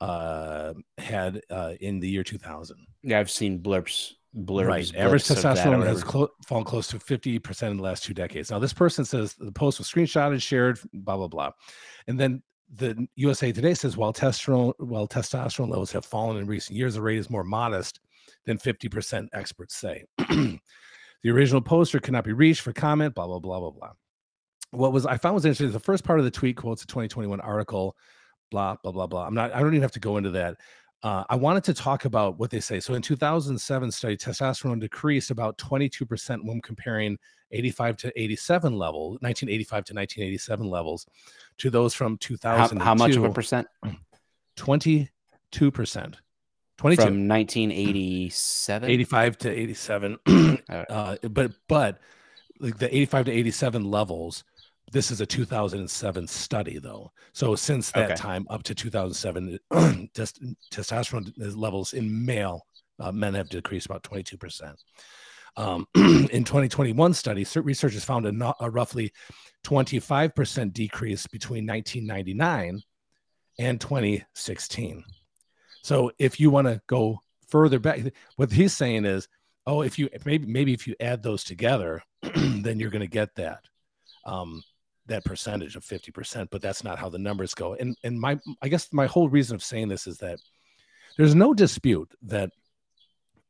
[0.01, 2.77] uh, had uh, in the year two thousand.
[3.03, 4.67] Yeah, I've seen blurps blurbs.
[4.67, 4.95] Right.
[4.95, 8.51] Average testosterone has clo- fallen close to 50% in the last two decades.
[8.51, 11.51] Now, this person says the post was screenshotted, shared, blah, blah, blah.
[12.07, 16.77] And then the USA Today says while testosterone, while testosterone levels have fallen in recent
[16.77, 17.99] years, the rate is more modest
[18.45, 20.03] than 50% experts say.
[20.29, 20.59] the
[21.25, 23.91] original poster cannot be reached for comment, blah, blah, blah, blah, blah.
[24.71, 25.71] What was I found was interesting.
[25.71, 27.95] The first part of the tweet quotes a 2021 article,
[28.51, 29.25] blah, blah, blah, blah.
[29.25, 30.57] I'm not, I don't even have to go into that.
[31.01, 32.79] Uh, I wanted to talk about what they say.
[32.79, 37.17] So in 2007 study, testosterone decreased about 22% when comparing
[37.51, 41.07] 85 to 87 level, 1985 to 1987 levels
[41.59, 42.79] to those from 2000.
[42.79, 43.67] How, how much of a percent?
[44.57, 45.09] 22%.
[45.51, 47.01] 22.
[47.01, 48.89] From 1987?
[48.89, 50.19] 85 to 87.
[50.69, 51.99] uh, but, but
[52.59, 54.43] like the 85 to 87 levels
[54.91, 57.11] this is a 2007 study, though.
[57.33, 58.15] So since that Okay.
[58.15, 59.59] time up to 2007,
[60.13, 62.65] test, testosterone levels in male
[62.99, 64.81] uh, men have decreased about 22 percent.
[65.57, 69.11] Um, in 2021 study, researchers found a, no- a roughly
[69.63, 72.81] 25 percent decrease between 1999
[73.59, 75.03] and 2016.
[75.81, 78.01] So if you want to go further back,
[78.35, 79.27] what he's saying is,
[79.65, 82.03] oh, if you maybe maybe if you add those together,
[82.35, 83.61] then you're going to get that
[84.25, 84.63] um,
[85.09, 86.47] that percentage of 50%.
[86.49, 87.73] But that's not how the numbers go.
[87.75, 90.39] And and my I guess my whole reason of saying this is that
[91.17, 92.51] there's no dispute that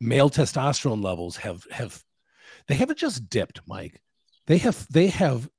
[0.01, 2.03] male testosterone levels have have
[2.67, 4.01] they haven't just dipped, Mike.
[4.47, 5.49] They have they have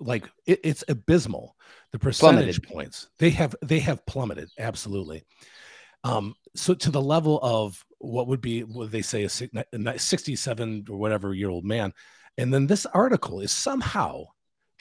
[0.00, 1.56] like it, it's abysmal
[1.92, 2.68] the percentage Plummeted.
[2.68, 5.22] points they have they have plummeted absolutely
[6.04, 10.86] um so to the level of what would be what they say a a 67
[10.88, 11.92] or whatever year old man
[12.38, 14.24] and then this article is somehow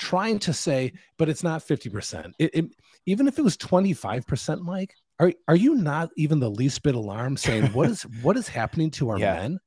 [0.02, 2.66] trying to say but it's not 50% it, it,
[3.06, 7.39] even if it was 25% mike are, are you not even the least bit alarmed
[7.39, 9.34] saying what is what is happening to our Yeah.
[9.36, 9.60] men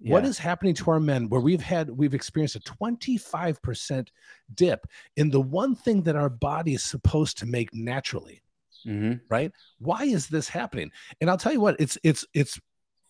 [0.00, 0.30] what Yeah.
[0.30, 4.08] is happening to our men where we've had we've experienced a 25%
[4.54, 8.42] dip in the one thing that our body is supposed to make naturally
[8.84, 9.20] Mhm.
[9.30, 12.58] right why is this happening and i'll tell you what it's it's it's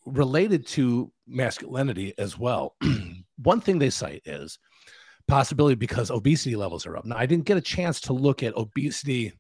[0.05, 2.77] related to masculinity as well
[3.43, 4.59] one thing they cite is
[5.29, 7.05] possibility because obesity levels are up.
[7.05, 9.33] Now i didn't get a chance to look at obesity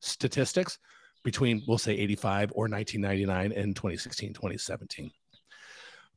[0.00, 0.78] statistics
[1.24, 5.10] between we'll say 85 or 1999 and 2016 2017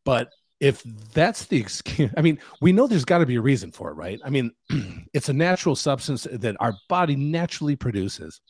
[0.04, 0.82] but if
[1.14, 3.96] that's the excuse i mean we know there's got to be a reason for it
[3.96, 4.20] right?
[4.24, 4.52] I mean
[5.14, 8.42] it's a natural substance that our body naturally produces.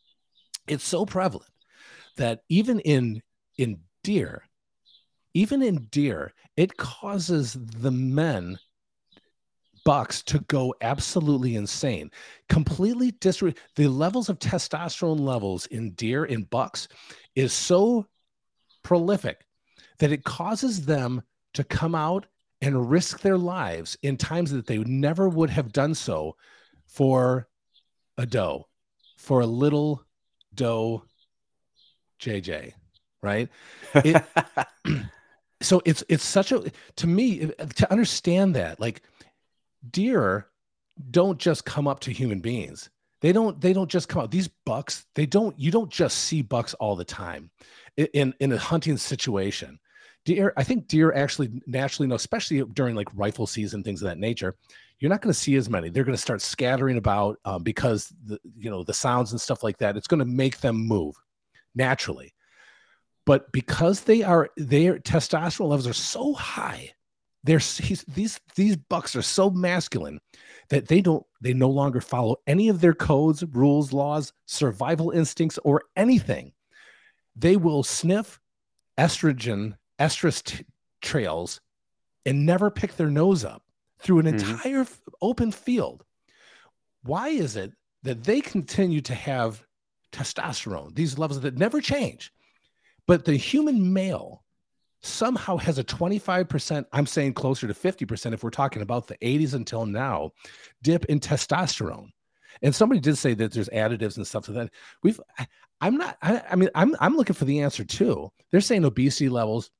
[0.67, 1.49] It's so prevalent
[2.17, 3.21] that even in
[3.57, 4.43] in deer
[5.33, 8.57] even in deer it causes the men
[9.85, 12.11] bucks to go absolutely insane.
[12.49, 16.89] Completely disre- the levels of testosterone levels in deer in bucks
[17.35, 18.05] is so
[18.83, 19.45] prolific
[19.99, 21.21] that it causes them
[21.53, 22.25] to come out
[22.61, 26.35] and risk their lives in times that they never would have done so
[26.87, 27.47] for
[28.17, 28.67] a doe
[29.17, 30.03] for a little
[30.53, 31.03] doe
[32.19, 32.73] jj
[33.21, 33.49] right?
[33.95, 34.23] It-
[35.61, 39.01] so it's it's such a to me to understand that like
[39.91, 40.47] deer
[41.11, 42.89] don't just come up to human beings.
[43.21, 44.31] They don't they don't just come out.
[44.31, 47.49] These bucks they don't you don't just see bucks all the time
[47.97, 49.79] in in a hunting situation.
[50.25, 54.17] Deer i think deer actually naturally know especially during like rifle season things of that
[54.17, 54.55] nature
[54.99, 55.89] you're not going to see as many.
[55.89, 59.63] They're going to start scattering about um, because the you know the sounds and stuff
[59.63, 59.97] like that.
[59.97, 61.15] It's going to make them move
[61.75, 62.33] naturally.
[63.25, 66.93] But because they are their testosterone levels are so high
[67.45, 70.19] they're he's, these these bucks are so masculine
[70.69, 75.57] that they don't they no longer follow any of their codes rules laws survival instincts
[75.63, 76.51] or anything
[77.35, 78.39] they will sniff
[78.97, 80.65] estrogen estrus t-
[81.01, 81.61] trails
[82.25, 83.63] and never pick their nose up
[83.99, 84.33] through an Mhm.
[84.39, 86.03] entire f- open field
[87.03, 87.73] why is it
[88.03, 89.63] that they continue to have
[90.11, 92.31] testosterone these levels that never change
[93.05, 94.44] but the human male
[95.05, 99.53] somehow has a 25%, I'm saying closer to 50% if we're talking about the 80s
[99.53, 100.31] until now,
[100.81, 102.09] dip in testosterone.
[102.61, 104.71] And somebody did say that there's additives and stuff to that.
[105.03, 105.19] We've
[105.81, 108.31] I'm not I, I mean I'm I'm looking for the answer too.
[108.51, 109.71] They're saying obesity levels.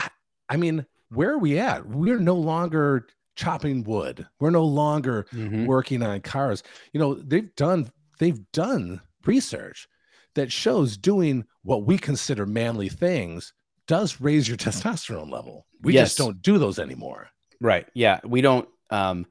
[0.00, 0.10] I,
[0.48, 1.86] I mean, where are we at?
[1.86, 3.06] We're no longer
[3.36, 4.26] chopping wood.
[4.40, 5.66] We're no longer Mhm.
[5.66, 6.64] working on cars.
[6.92, 9.86] You know, they've done they've done research
[10.34, 13.52] that shows doing what we consider manly things
[13.86, 15.66] does raise your testosterone level.
[15.82, 16.08] We Yes.
[16.08, 17.28] just don't do those anymore.
[17.60, 17.86] Right.
[17.94, 18.20] Yeah.
[18.24, 19.26] We don't um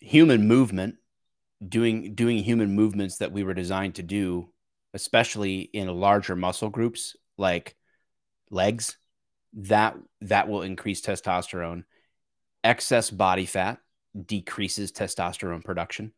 [0.00, 0.96] human movement
[1.66, 4.52] doing doing human movements that we were designed to do,
[4.94, 7.76] especially in larger muscle groups like
[8.50, 8.96] legs,
[9.54, 11.84] that that will increase testosterone.
[12.64, 13.78] Excess body fat
[14.26, 16.12] decreases testosterone production.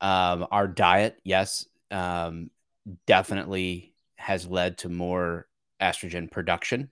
[0.00, 2.50] Um, our diet, yes, um,
[3.06, 5.46] definitely has led to more
[5.80, 6.90] estrogen production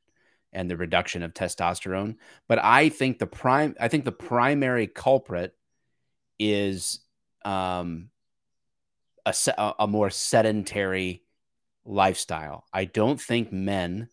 [0.52, 2.16] and the reduction of testosterone.
[2.48, 5.54] But I think the prime, I think the primary culprit
[6.38, 7.00] is
[7.44, 8.10] um,
[9.24, 11.22] a, a a more sedentary
[11.84, 12.64] lifestyle.
[12.72, 14.08] I don't think men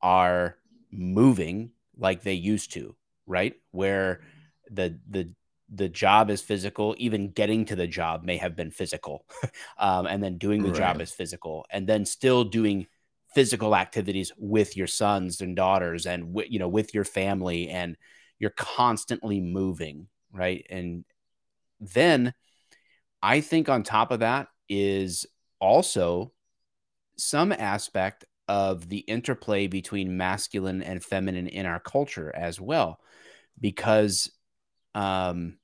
[0.00, 0.56] are
[0.90, 2.94] moving like they used to,
[3.26, 3.54] right?
[3.70, 4.20] Where
[4.70, 5.30] the the
[5.70, 9.26] the job is physical, even getting to the job may have been physical,
[9.78, 12.86] um, and then doing the job is physical, and then still doing
[13.38, 17.96] physical activities with your sons and daughters, and wi- you know with your family, and
[18.40, 20.66] you're constantly moving, right?
[20.68, 21.04] And
[21.78, 22.34] then
[23.22, 25.24] I think on top of that is
[25.60, 26.32] also
[27.16, 32.98] some aspect of the interplay between masculine and feminine in our culture as well
[33.60, 34.32] because
[34.96, 35.58] um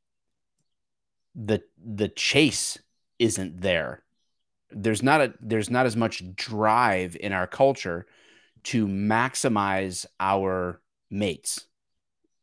[1.35, 2.79] the the chase
[3.19, 4.04] isn't there
[4.75, 8.07] there's not a there's not as much drive in our culture
[8.65, 11.67] to maximize our mates.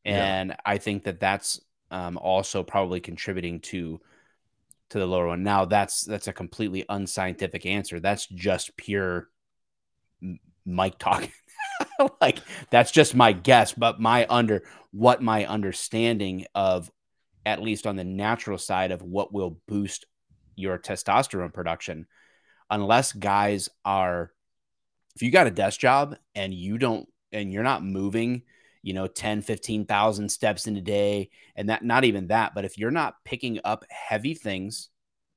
[0.04, 0.56] And yeah.
[0.66, 1.62] i think that that's
[1.92, 4.00] um, also probably contributing to
[4.90, 5.44] to the lower one.
[5.44, 8.00] Now that's that's a completely unscientific answer.
[8.00, 9.30] That's just pure
[10.66, 11.32] mike talking
[12.22, 12.38] like
[12.70, 14.62] that's just my guess but my under
[14.92, 16.92] what my understanding of
[17.46, 20.06] at least on the natural side of what will boost
[20.56, 22.06] your testosterone production
[22.72, 24.32] unless guys are
[25.16, 28.42] if you got a desk job and you don't and you're not moving
[28.82, 32.78] you know 10 15,000 steps in a day and that not even that but if
[32.78, 34.90] you're not picking up heavy things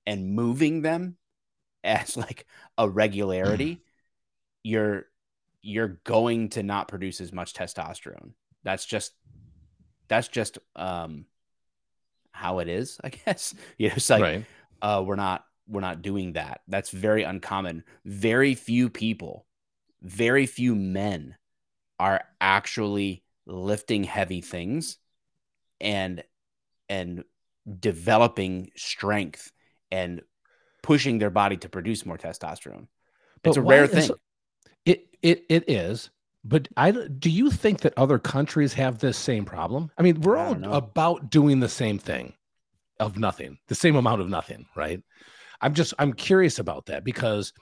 [0.07, 1.17] and moving them
[1.85, 2.47] as like
[2.79, 3.83] a regularity
[4.63, 5.07] you're
[5.65, 8.33] you're going to not produce as much testosterone.
[8.65, 9.13] That's just
[10.09, 11.25] that's just um
[12.31, 13.55] how it is i guess.
[13.79, 14.45] You know it's like right.
[14.83, 19.47] uh we're not we're not doing that that's very uncommon very few people
[20.03, 21.37] very few men
[21.99, 24.99] are actually lifting heavy things
[25.81, 26.23] and
[26.89, 27.25] and
[27.81, 29.53] developing strength
[29.91, 30.23] and
[30.83, 32.87] pushing their body to produce more testosterone.
[33.43, 34.11] It's but a rare thing.
[34.85, 36.11] It it it is.
[36.47, 39.91] But I do you think that other countries have this same problem?
[39.97, 42.35] I mean, we're all about doing the same thing
[43.01, 45.03] of nothing, the same amount of nothing, right?
[45.65, 47.53] I'm just I'm curious about that because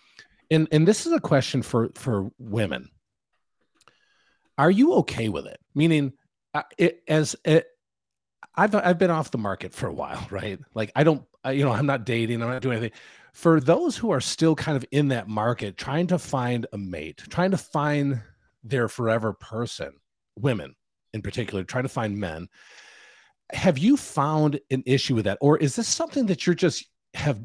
[0.50, 2.90] and and this is a question for for women
[4.58, 5.58] are you okay with it?
[5.74, 6.12] Meaning,
[6.54, 7.66] uh, it, as it,
[8.54, 10.58] I've I've been off the market for a while, right?
[10.74, 12.98] Like I don't, I, you know, I'm not dating, I'm not doing anything.
[13.32, 17.22] For those who are still kind of in that market, trying to find a mate,
[17.30, 18.20] trying to find
[18.62, 19.94] their forever person,
[20.36, 20.74] women
[21.14, 22.48] in particular, trying to find men.
[23.52, 27.40] Have you found an issue with that, or is this something that you're just have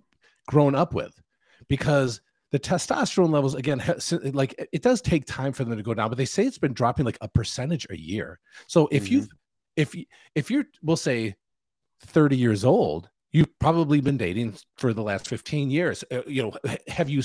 [0.48, 1.22] grown up with?
[1.68, 2.22] Because
[2.52, 3.82] the testosterone levels again
[4.34, 6.74] like it does take time for them to go down but they say it's been
[6.74, 9.16] dropping like a percentage a year so if mm-hmm.
[9.16, 9.28] you
[9.76, 11.36] if you if you're we'll say
[12.06, 16.54] 30 years old you've probably been dating for the last 15 years uh, you know
[16.88, 17.22] have you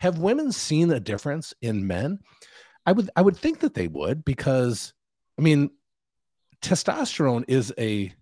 [0.00, 2.18] have women seen a difference in men
[2.84, 4.92] i would i would think that they would because
[5.38, 5.70] i mean
[6.60, 8.12] testosterone is a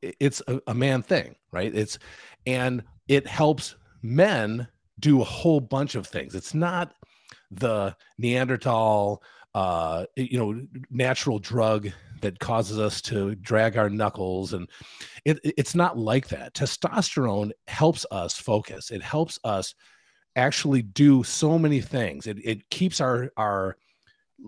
[0.00, 1.98] it's a, a man thing right it's
[2.46, 4.68] and it helps men
[5.00, 6.34] do a whole bunch of things.
[6.34, 6.94] It's not
[7.50, 9.22] the Neanderthal,
[9.54, 11.90] uh, you know, natural drug
[12.20, 14.68] that causes us to drag our knuckles, and
[15.24, 16.54] it, it's not like that.
[16.54, 18.90] Testosterone helps us focus.
[18.90, 19.74] It helps us
[20.36, 22.26] actually do so many things.
[22.26, 23.76] It it keeps our our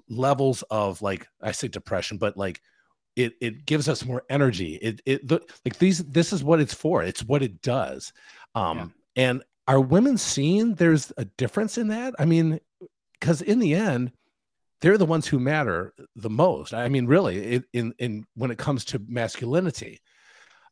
[0.09, 2.61] levels of like I say depression, but like
[3.17, 4.77] it it gives us more energy.
[4.77, 7.03] It it the, like these this is what it's for.
[7.03, 8.13] It's what it does.
[8.55, 8.87] Um yeah.
[9.17, 12.15] And are women seeing there's a difference in that?
[12.19, 12.61] I mean,
[13.19, 14.13] because in the end,
[14.81, 16.73] they're the ones who matter the most.
[16.73, 20.01] I mean, really, in in, in when it comes to masculinity,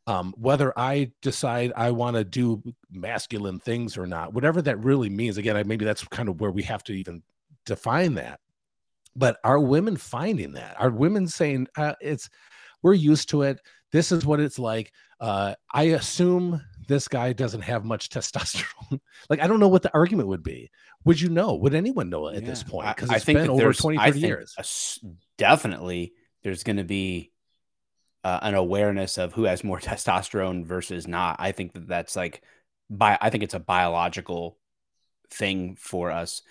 [0.07, 5.09] um, whether I decide I want to do masculine things or not, whatever that really
[5.09, 5.37] means.
[5.37, 7.21] Again, I, maybe that's kind of where we have to even
[7.65, 8.39] define that.
[9.15, 10.75] But are women finding that?
[10.79, 12.29] Are women saying uh, it's
[12.81, 13.59] we're used to it?
[13.91, 14.91] This is what it's like.
[15.19, 18.99] Uh, I assume this guy doesn't have much testosterone.
[19.29, 20.71] like, I don't know what the argument would be.
[21.05, 21.53] Would you know?
[21.53, 22.49] Would anyone know at yeah.
[22.49, 22.93] this point?
[22.93, 24.55] Because it's I been over 20, 30 years.
[24.57, 26.13] A, definitely
[26.43, 27.31] there's going to be
[28.23, 31.37] uh, an awareness of who has more testosterone versus not.
[31.39, 32.41] I think that that's like,
[32.89, 34.57] by, I think it's a biological
[35.29, 36.41] thing for us.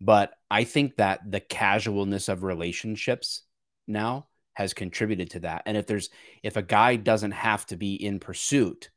[0.00, 3.42] But I think that the casualness of relationships
[3.86, 5.62] now has contributed to that.
[5.66, 6.10] And if there's,
[6.42, 8.90] if a guy doesn't have to be in pursuit,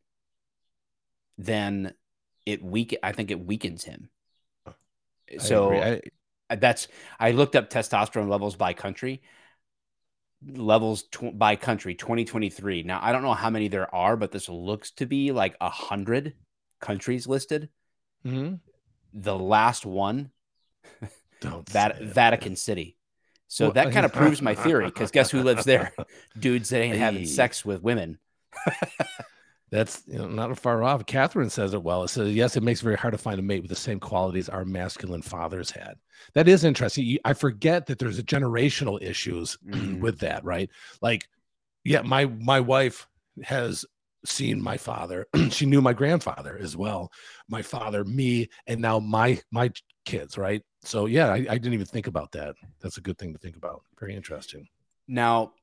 [1.37, 1.93] then
[2.45, 2.97] it weak.
[3.03, 4.09] I think it weakens him.
[5.39, 5.73] So
[6.49, 6.87] I, that's
[7.19, 9.21] I looked up testosterone levels by country.
[10.45, 12.83] Levels tw- by country 2023.
[12.83, 15.69] Now I don't know how many there are, but this looks to be like a
[15.69, 16.33] hundred
[16.79, 17.69] countries listed.
[18.25, 18.55] Mm-hmm.
[19.13, 20.31] The last one,
[21.71, 22.97] that Vatican City.
[23.49, 25.93] So well, that kind of proves my theory because guess who lives there?
[26.39, 27.01] Dudes that ain't hey.
[27.01, 28.19] having sex with women.
[29.69, 31.05] That's you know, not far off.
[31.05, 32.03] Catherine says it well.
[32.03, 33.99] It says, yes, it makes it very hard to find a mate with the same
[33.99, 35.95] qualities our masculine fathers had.
[36.33, 37.17] That is interesting.
[37.25, 39.99] I forget that there's a generational issues mm.
[39.99, 40.69] with that, right?
[41.01, 41.27] Like,
[41.83, 43.07] yeah, my my wife
[43.43, 43.85] has
[44.25, 45.27] seen my father.
[45.49, 47.11] she knew my grandfather as well.
[47.49, 49.71] My father, me, and now my my
[50.05, 50.63] kids, right?
[50.83, 52.55] So yeah, I, I didn't even think about that.
[52.79, 53.83] That's a good thing to think about.
[53.99, 54.67] Very interesting.
[55.07, 55.53] Now,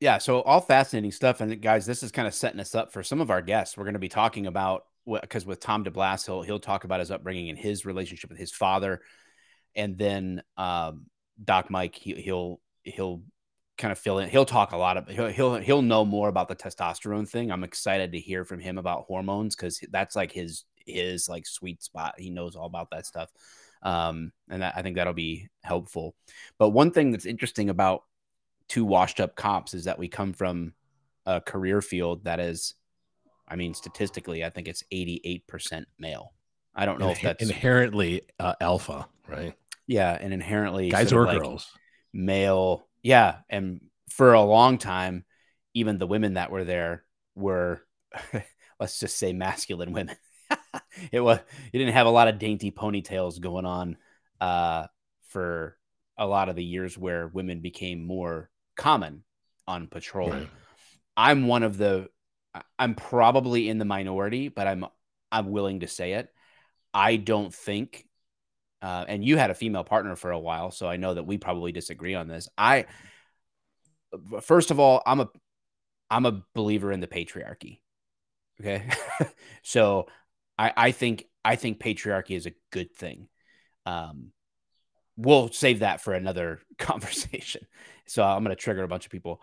[0.00, 1.40] yeah, so all fascinating stuff.
[1.40, 3.76] And guys, this is kind of setting us up for some of our guests.
[3.76, 7.10] We're going to be talking about because with Tom DeBlass, he'll he'll talk about his
[7.10, 9.00] upbringing and his relationship with his father,
[9.74, 11.06] and then um,
[11.42, 13.22] Doc Mike he, he'll he'll
[13.76, 14.28] kind of fill in.
[14.28, 17.50] He'll talk a lot of he'll he'll he'll know more about the testosterone thing.
[17.50, 21.82] I'm excited to hear from him about hormones because that's like his his like sweet
[21.82, 22.14] spot.
[22.18, 23.30] He knows all about that stuff,
[23.82, 26.14] um, and that, I think that'll be helpful.
[26.58, 28.02] But one thing that's interesting about
[28.68, 30.74] two washed up cops is that we come from
[31.26, 32.74] a career field that is,
[33.46, 36.32] I mean, statistically, I think it's 88% male.
[36.74, 39.54] I don't know In- if that's inherently uh, alpha, right?
[39.86, 41.66] yeah, and inherently Guys or like girls.
[42.12, 42.86] male.
[43.02, 45.24] Yeah, and for a long time,
[45.74, 47.04] even the women that were there
[47.34, 47.82] were,
[48.80, 50.16] let's just say, masculine women.
[51.12, 51.38] it was
[51.72, 53.96] you didn't have a lot of dainty ponytails going on
[54.40, 54.86] uh,
[55.28, 55.76] for
[56.16, 59.24] a lot of the years where women became more common
[59.66, 60.30] on patrol.
[60.30, 60.48] Right.
[61.16, 62.08] I'm one of the
[62.78, 64.86] I'm probably in the minority, but I'm
[65.30, 66.32] I'm willing to say it.
[66.94, 68.06] I don't think
[68.80, 71.36] uh, and you had a female partner for a while, so I know that we
[71.36, 72.48] probably disagree on this.
[72.56, 72.86] I
[74.42, 75.28] first of all, I'm a
[76.10, 77.80] I'm a believer in the patriarchy.
[78.60, 78.88] Okay.
[79.62, 80.06] so
[80.56, 83.28] I I think I think patriarchy is a good thing.
[83.84, 84.32] Um
[85.18, 87.66] we'll save that for another conversation.
[88.06, 89.42] So I'm going to trigger a bunch of people.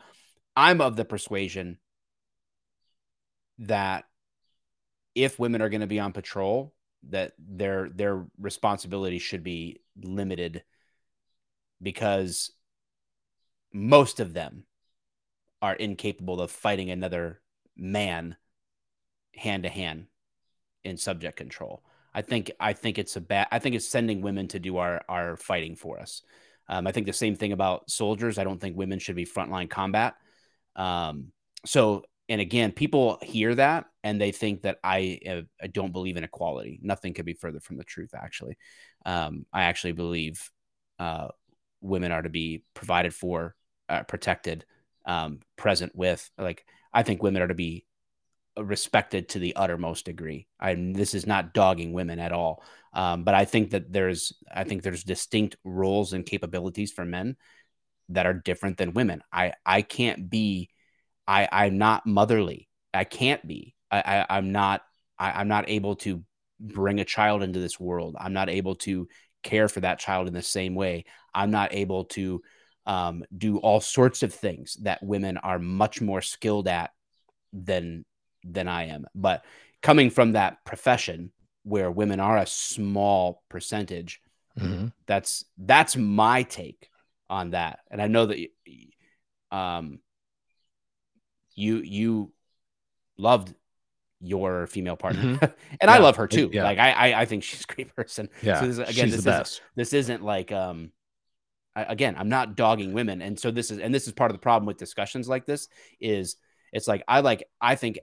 [0.56, 1.78] I'm of the persuasion
[3.60, 4.06] that
[5.14, 6.74] if women are going to be on patrol,
[7.10, 10.64] that their their responsibility should be limited
[11.82, 12.52] because
[13.72, 14.64] most of them
[15.62, 17.42] are incapable of fighting another
[17.78, 18.36] man
[19.36, 20.08] hand to hand
[20.84, 21.84] in subject control.
[22.16, 23.48] I think I think it's a bad.
[23.52, 26.24] I think it's sending women to do our our fighting for us.
[26.68, 28.38] Um, I think the same thing about soldiers.
[28.38, 30.16] I don't think women should be frontline combat.
[30.76, 31.34] Um,
[31.66, 36.18] so, and again, people hear that and they think that I, uh, I don't believe
[36.18, 36.80] in equality.
[36.82, 38.12] Nothing could be further from the truth.
[38.16, 38.58] Actually,
[39.06, 40.50] um, I actually believe
[40.98, 41.28] uh,
[41.82, 43.56] women are to be provided for,
[43.90, 44.66] uh, protected,
[45.06, 46.28] um, present with.
[46.38, 47.86] Like I think women are to be
[48.58, 50.48] respected to the uttermost degree.
[50.60, 54.64] I this is not dogging women at all, um, but I think that there's I
[54.64, 57.36] think there's distinct roles and capabilities for men
[58.10, 59.22] that are different than women.
[59.32, 60.70] I I can't be
[61.28, 62.70] I I'm not motherly.
[62.94, 63.76] I can't be.
[63.92, 64.82] I, I I'm not
[65.18, 66.24] I, I'm not able to
[66.60, 68.16] bring a child into this world.
[68.20, 69.08] I'm not able to
[69.44, 71.06] care for that child in the same way.
[71.34, 72.42] I'm not able to
[72.86, 76.92] um, do all sorts of things that women are much more skilled at
[77.52, 78.06] than
[78.46, 79.06] than I am.
[79.16, 79.44] But
[79.82, 81.32] coming from that profession
[81.64, 84.22] where women are a small percentage,
[84.60, 84.94] Mhm.
[85.06, 86.90] that's that's my take
[87.30, 87.80] on that.
[87.92, 88.40] And I know that
[89.52, 90.00] um
[91.56, 92.32] you you
[93.18, 93.54] loved
[94.22, 95.40] your female partner,
[95.82, 96.50] and I love her too.
[96.54, 96.64] yeah.
[96.64, 98.30] Like I, I I think she's a great person.
[98.42, 99.62] Yeah, So this, again, she's this the is best.
[99.76, 100.92] this isn't like um
[101.78, 104.40] again i'm not dogging women and so this is and this is part of the
[104.42, 105.68] problem with discussions like this
[106.00, 106.38] is
[106.72, 108.00] it's like i like i think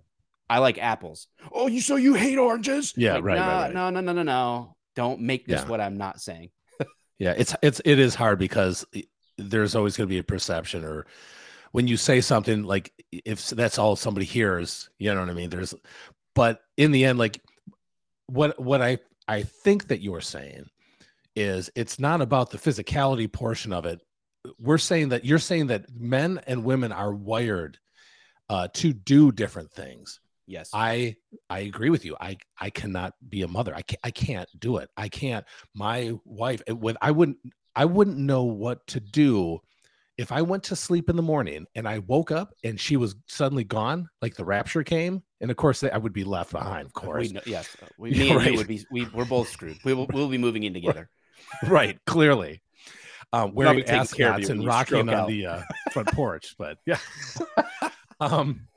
[0.51, 3.75] i like apples oh you so you hate oranges Yeah, Like, right, no, right, right.
[3.75, 5.69] no no no no no don't make this Yeah.
[5.69, 6.51] what i'm not saying
[7.19, 8.85] Yeah, it's it's it is hard because
[9.39, 11.07] there's always going to be a perception or
[11.71, 15.49] when you say something like if that's all somebody hears, you know what I mean?
[15.49, 15.73] There's
[16.35, 17.41] but in the end like
[18.27, 20.65] what what I I think that you're saying
[21.37, 24.01] is it's not about the physicality portion of it.
[24.59, 27.79] We're saying that you're saying that men and women are wired
[28.51, 30.19] uh, to do different things.
[30.53, 31.17] Yes I
[31.51, 32.17] I agree with you.
[32.21, 33.75] I I cannot be a mother.
[33.75, 34.91] I can't I can't do it.
[34.97, 35.45] I can't.
[35.75, 37.39] My wife it would I wouldn't
[37.75, 39.61] I wouldn't know what to do
[40.19, 43.17] if I went to sleep in the morning and I woke up and she was
[43.29, 46.87] suddenly gone, like the rapture came, and of course I would be left behind.
[46.87, 49.79] Of course, we know, yes we, me and you would be we, we're both screwed
[49.85, 51.09] we will we'll be moving in together
[51.67, 51.99] right?
[52.07, 52.63] Clearly,
[53.33, 55.29] um, wearing taking care of you ascots and rocking on out.
[55.29, 56.55] the uh, front porch.
[56.59, 56.99] But yeah,
[58.21, 58.69] um,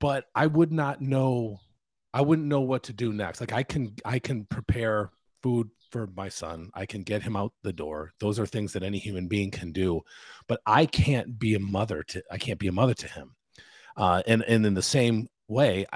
[0.00, 1.60] but I would not know.
[2.14, 3.40] I wouldn't know what to do next.
[3.40, 5.10] Like I can, I can prepare
[5.42, 6.70] food for my son.
[6.74, 8.12] I can get him out the door.
[8.18, 10.02] Those are things that any human being can do,
[10.46, 12.22] but I can't be a mother to.
[12.30, 13.36] I can't be a mother to him.
[13.96, 15.86] Uh, and and in the same way,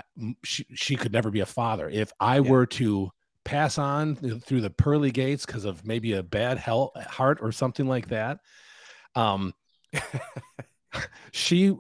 [0.45, 1.89] she she could never be a father.
[1.89, 2.51] If I Yeah.
[2.51, 3.11] were to
[3.45, 7.87] pass on through the pearly gates because of maybe a bad health heart or something
[7.87, 8.39] like that,
[9.15, 9.53] um,
[11.33, 11.75] she sh-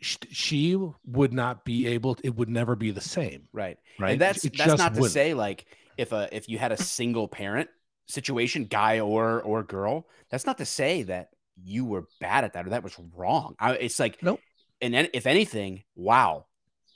[0.00, 3.48] she would not be able to, it would never be the same.
[3.52, 3.78] Right.
[3.98, 4.12] Right?
[4.12, 5.12] And that's It that's not to wouldn't.
[5.12, 5.66] say like
[5.96, 7.68] if a if you had a single parent
[8.06, 11.30] situation guy or or girl that's not to say that
[11.62, 13.54] you were bad at that or that was wrong.
[13.58, 14.40] I, it's like Nope.
[14.80, 16.46] and then if anything wow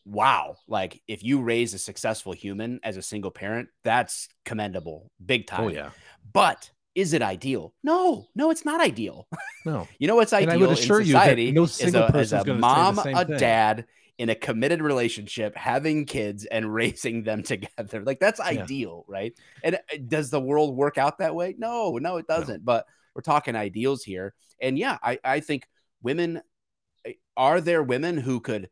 [0.04, 0.56] wow.
[0.68, 5.56] Like if you raise a successful human as a single parent that's commendable big oh,
[5.56, 5.64] time.
[5.64, 5.90] oh yeah.
[6.32, 9.28] But is it ideal no no it's not ideal
[9.64, 12.02] no you know what's And I ideal would assure in you society no is single
[12.02, 13.38] a, is a say the mom, a thing.
[13.38, 13.86] dad
[14.18, 18.02] in a committed relationship, having kids and raising them together.
[18.04, 18.62] Like that's Yeah.
[18.62, 19.32] ideal, right?
[19.64, 19.78] And uh,
[20.08, 21.54] does the world work out that way?
[21.56, 22.62] No, no, it doesn't.
[22.62, 22.84] But
[23.14, 24.34] we're talking ideals here.
[24.60, 25.66] And yeah, I, I think
[26.02, 26.42] women
[27.06, 28.68] eh, are there women who could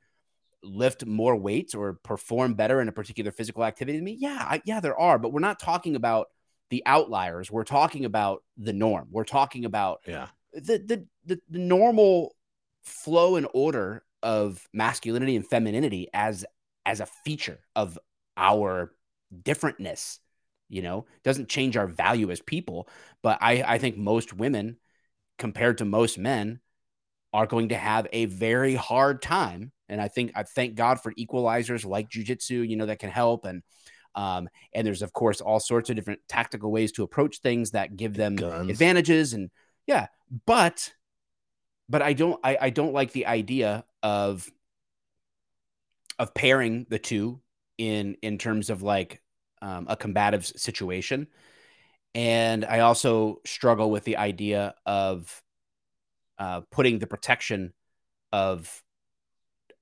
[0.63, 4.17] lift more weights or perform better in a particular physical activity than me?
[4.21, 5.19] Yeah, I, yeah, there are.
[5.19, 6.27] But we're not talking about
[6.71, 7.51] the outliers.
[7.51, 9.09] We're talking about the norm.
[9.11, 12.35] We're talking about yeah the the the, the normal
[12.83, 16.45] flow and order of masculinity and femininity as
[16.87, 17.99] as a feature of
[18.37, 18.93] our
[19.43, 20.19] differentness
[20.69, 22.89] you know doesn't change our value as people
[23.23, 24.77] but i i think most women
[25.39, 26.61] compared to most men
[27.33, 31.13] are going to have a very hard time and i think i thank god for
[31.15, 33.63] equalizers like jujitsu you know that can help and
[34.15, 37.97] um and there's of course all sorts of different tactical ways to approach things that
[37.97, 38.71] give them Guns.
[38.71, 39.51] advantages and
[39.87, 40.07] yeah
[40.47, 40.93] but
[41.89, 44.49] but i don't I, I don't like the idea of
[46.19, 47.41] of pairing the two
[47.77, 49.23] in in terms of like
[49.63, 51.29] um, a combative situation
[52.15, 55.43] and i also struggle with the idea of
[56.39, 57.73] uh, putting the protection
[58.33, 58.83] of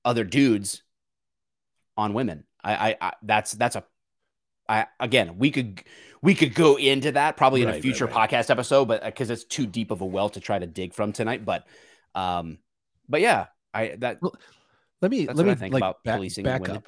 [0.03, 0.83] other dudes
[1.95, 3.83] on women I, I i that's that's a
[4.69, 5.83] i again we could
[6.21, 8.29] we could go into that probably in Right, a future right.
[8.29, 11.11] podcast episode but because it's too deep of a well to try to dig from
[11.13, 11.65] tonight but
[12.15, 12.57] um
[13.07, 14.35] but yeah i that Well,
[15.01, 16.77] let me that's let me think like about back, policing back women.
[16.77, 16.83] up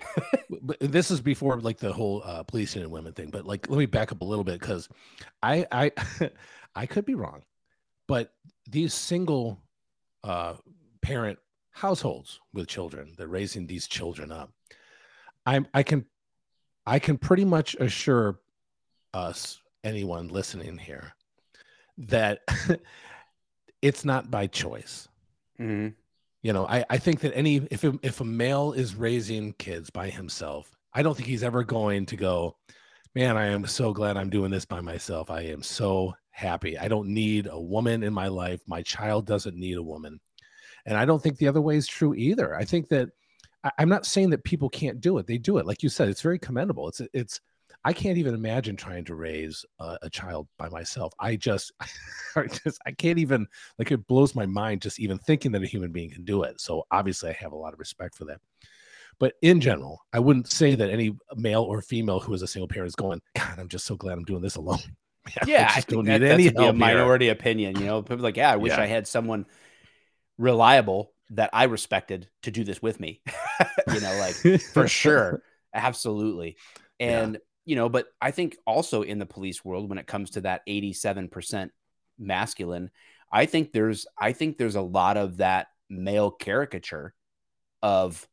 [0.61, 3.77] but this is before like the whole uh policing and women thing but like let
[3.77, 4.89] me back up a little bit because
[5.43, 5.91] i i
[6.75, 7.43] i could be wrong
[8.07, 8.33] but
[8.69, 9.61] these single
[10.23, 10.55] uh
[11.01, 11.37] parent
[11.71, 14.51] households with children they're raising these children up
[15.45, 16.03] i'm i can
[16.89, 18.39] i can pretty much assure
[19.13, 21.13] us anyone listening here
[21.97, 22.39] that
[23.81, 25.07] it's not by choice.
[25.59, 25.93] Mhm.
[26.41, 30.09] you know i, I think that any if if a male is raising kids by
[30.09, 32.55] himself i don't think he's ever going to go
[33.13, 35.29] man i am so glad i'm doing this by myself.
[35.29, 36.77] I am so happy.
[36.77, 38.61] I don't need a woman in my life.
[38.65, 40.21] My child doesn't need a woman.
[40.85, 42.55] And i don't think the other way is true either.
[42.55, 43.09] I think that
[43.63, 46.09] I, i'm not saying that people can't do it they do it like you said
[46.09, 47.41] it's very commendable it's it's
[47.85, 51.71] i can't even imagine trying to raise a, a child by myself i just
[52.35, 53.47] I just i can't even
[53.77, 56.59] like it blows my mind just even thinking that a human being can do it
[56.61, 58.39] so obviously i have a lot of respect for that
[59.19, 62.67] but in general i wouldn't say that any male or female who is a single
[62.67, 64.79] parent is going god i'm just so glad i'm doing this alone
[65.45, 66.93] yeah, I think don't that, need any be a help here.
[66.93, 67.77] minority opinion.
[67.77, 68.81] You know, people like, yeah, I wish Yeah.
[68.81, 69.45] I had someone
[70.37, 73.21] reliable that I respected to do this with me.
[73.93, 75.41] you know, like for sure,
[75.73, 76.57] absolutely.
[76.99, 77.21] Yeah.
[77.21, 80.41] And you know, but I think also in the police world, when it comes to
[80.41, 81.71] that eighty-seven percent
[82.17, 82.89] masculine,
[83.31, 87.13] I think there's, I think there's a lot of that male caricature
[87.81, 88.27] of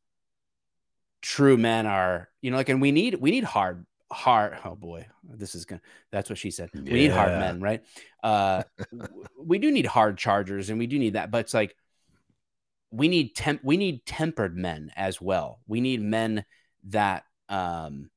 [1.21, 4.57] true men are, you know, like, and we need, we need hard, hard.
[4.65, 5.81] Oh boy, this is gonna.
[6.13, 6.71] That's what she said.
[6.75, 7.83] We need hard men, right?
[8.23, 8.63] Uh,
[9.39, 11.77] we do need hard chargers, and we do need that, but it's like
[12.97, 13.63] we need temp.
[13.63, 15.61] We need tempered men as well.
[15.67, 16.45] We need men
[16.85, 18.11] that um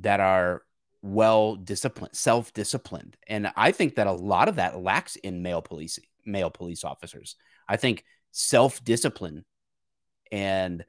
[0.00, 0.62] that are
[1.02, 5.62] well disciplined, self disciplined, and I think that a lot of that lacks in male
[5.62, 7.36] police male police officers.
[7.68, 9.44] I think self discipline
[10.30, 10.84] and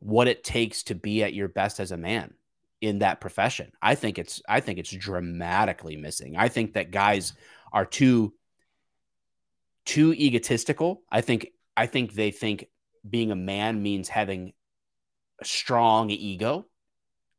[0.00, 2.34] what it takes to be at your best as a man
[2.80, 3.72] in that profession.
[3.80, 6.36] I think it's I think it's dramatically missing.
[6.36, 7.32] I think that guys
[7.72, 8.34] are too
[9.86, 11.02] too egotistical.
[11.10, 12.66] I think I think they think
[13.08, 14.52] being a man means having
[15.40, 16.66] a strong ego.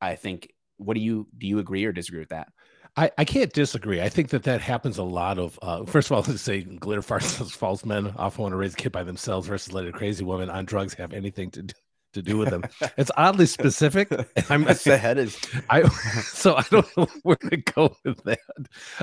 [0.02, 2.50] I think what do you do you agree or disagree with that?
[2.96, 4.02] I, I can't disagree.
[4.02, 5.58] I think that that happens a lot of.
[5.62, 8.78] Uh, first of all, let's say glitter farts, false men often want to raise a
[8.78, 11.74] kid by themselves versus let a crazy woman on drugs have anything to do,
[12.14, 12.64] to do with them.
[12.98, 14.12] It's oddly specific.
[14.50, 15.40] I'm the head is
[15.70, 15.88] I
[16.22, 18.40] so I don't know where to go with that.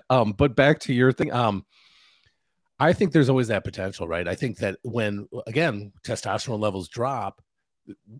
[0.09, 1.32] Um, but back to your thing.
[1.32, 1.65] Um,
[2.81, 4.27] I think there's always that potential, right?
[4.27, 7.43] I think that when again testosterone levels drop,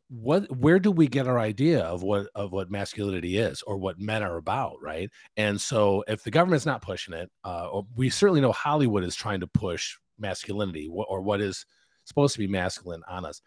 [0.09, 3.99] what where do we get our idea of what of what masculinity is or what
[3.99, 5.11] men are about, right?
[5.39, 9.41] And so if the government's not pushing it, uh, we certainly know Hollywood is trying
[9.41, 11.65] to push masculinity or what is
[12.05, 13.41] supposed to be masculine on us,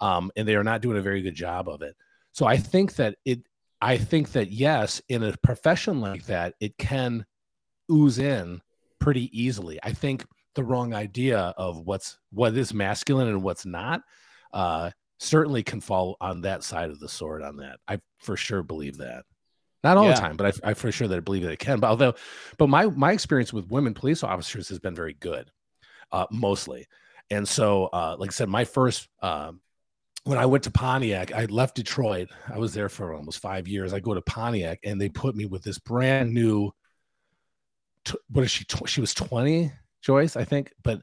[0.00, 1.94] um, and they are not doing a very good job of it.
[2.32, 3.40] So I think that it.
[3.82, 7.24] I think that yes, in a profession like that, it can
[7.90, 8.60] ooze in
[8.98, 9.78] pretty easily.
[9.82, 14.02] I think the wrong idea of what's what is masculine and what's not
[14.52, 17.42] uh, certainly can fall on that side of the sword.
[17.42, 19.24] On that, I for sure believe that.
[19.82, 20.14] Not all yeah.
[20.14, 21.80] the time, but I, I for sure that I believe that it can.
[21.80, 22.14] But although,
[22.58, 25.50] but my my experience with women police officers has been very good,
[26.12, 26.86] uh, mostly.
[27.30, 29.52] And so, uh, like I said, my first uh,
[30.24, 32.28] when I went to Pontiac, I left Detroit.
[32.52, 33.94] I was there for almost five years.
[33.94, 36.72] I go to Pontiac, and they put me with this brand new.
[38.28, 38.66] what is she?
[38.86, 41.02] she was twenty, Joyce, I think, but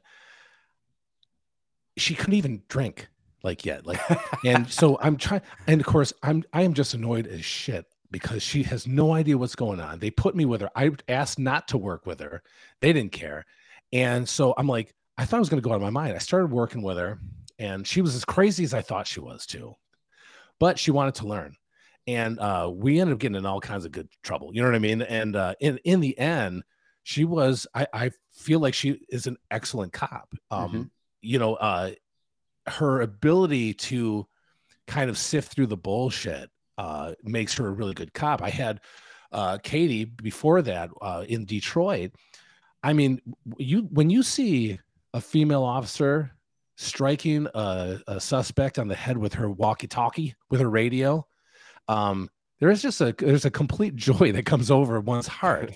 [1.96, 3.08] she couldn't even drink
[3.42, 3.86] like yet.
[3.86, 4.00] Like,
[4.44, 5.42] and so I'm trying.
[5.66, 9.36] And of course, I'm I am just annoyed as shit because she has no idea
[9.36, 9.98] what's going on.
[9.98, 10.70] They put me with her.
[10.74, 12.42] I asked not to work with her.
[12.80, 13.44] They didn't care.
[13.92, 16.14] And so I'm like, I thought I was going to go out of my mind.
[16.14, 17.18] I started working with her,
[17.58, 19.74] and she was as crazy as I thought she was too.
[20.58, 21.56] But she wanted to learn.
[22.06, 24.54] And uh, we ended up getting in all kinds of good trouble.
[24.54, 25.02] You know what I mean?
[25.02, 26.62] And uh, in in the end,
[27.08, 27.66] she was.
[27.74, 30.28] I, I feel like she is an excellent cop.
[30.50, 30.82] Um, mm-hmm.
[31.22, 31.92] You know, uh,
[32.66, 34.26] her ability to
[34.86, 38.42] kind of sift through the bullshit uh, makes her a really good cop.
[38.42, 38.80] I had
[39.32, 42.10] uh, Katie before that uh, in Detroit.
[42.82, 43.22] I mean,
[43.56, 44.78] you when you see
[45.14, 46.32] a female officer
[46.76, 51.26] striking a, a suspect on the head with her walkie-talkie with her radio,
[51.88, 52.28] um,
[52.60, 55.74] there's just a there's a complete joy that comes over one's heart,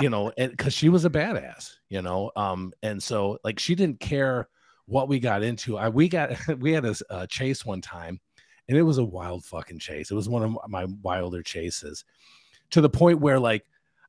[0.00, 3.74] you know, and because she was a badass, you know, um, and so like she
[3.74, 4.48] didn't care
[4.86, 5.76] what we got into.
[5.76, 8.20] I we got we had a, a chase one time
[8.68, 10.10] and it was a wild fucking chase.
[10.10, 12.04] It was one of my wilder chases
[12.70, 13.64] to the point where like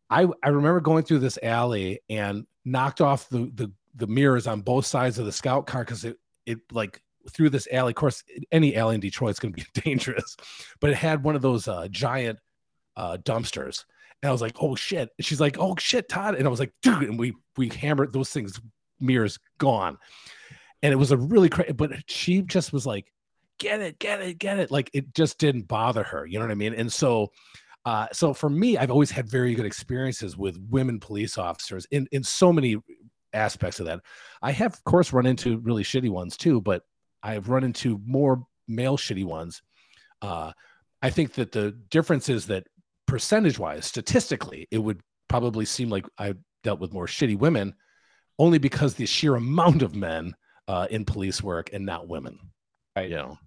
[0.09, 4.61] I I remember going through this alley and knocked off the the, the mirrors on
[4.61, 7.91] both sides of the scout car because it it like through this alley.
[7.91, 10.35] Of course, any alley in Detroit is going to be dangerous,
[10.79, 12.39] but it had one of those uh, giant
[12.97, 13.85] uh, dumpsters.
[14.21, 16.59] And I was like, "Oh shit!" And she's like, "Oh shit, Todd!" And I was
[16.59, 18.59] like, "Dude!" And we we hammered those things,
[18.99, 19.97] mirrors gone.
[20.83, 21.73] And it was a really crazy.
[21.73, 23.11] But she just was like,
[23.61, 24.71] get it, get it, get it.
[24.71, 26.25] Like it just didn't bother her.
[26.25, 26.73] You know what I mean?
[26.73, 27.31] And so,
[27.85, 32.07] uh, so for me, I've always had very good experiences with women police officers in
[32.11, 32.77] in so many
[33.33, 34.01] aspects of that.
[34.41, 36.81] I have, of course, run into really shitty ones too, but
[37.23, 39.61] I've run into more male shitty ones.
[40.21, 40.51] Uh,
[41.01, 42.67] I think that the difference is that
[43.07, 47.73] percentage wise, statistically, it would probably seem like I dealt with more shitty women
[48.37, 50.35] only because the sheer amount of men
[50.67, 52.39] uh, in police work and not women.
[52.95, 53.09] Right.
[53.09, 53.37] You know.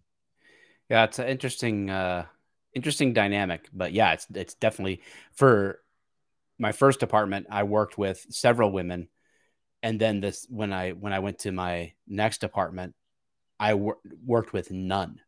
[0.89, 2.27] Yeah, it's an interesting, uh,
[2.75, 3.69] interesting dynamic.
[3.73, 5.03] But yeah, it's it's definitely
[5.33, 5.81] for
[6.59, 7.47] my first department.
[7.51, 9.09] I worked with several women,
[9.83, 12.95] and then this when I when I went to my next department,
[13.65, 15.21] I wor- worked with none.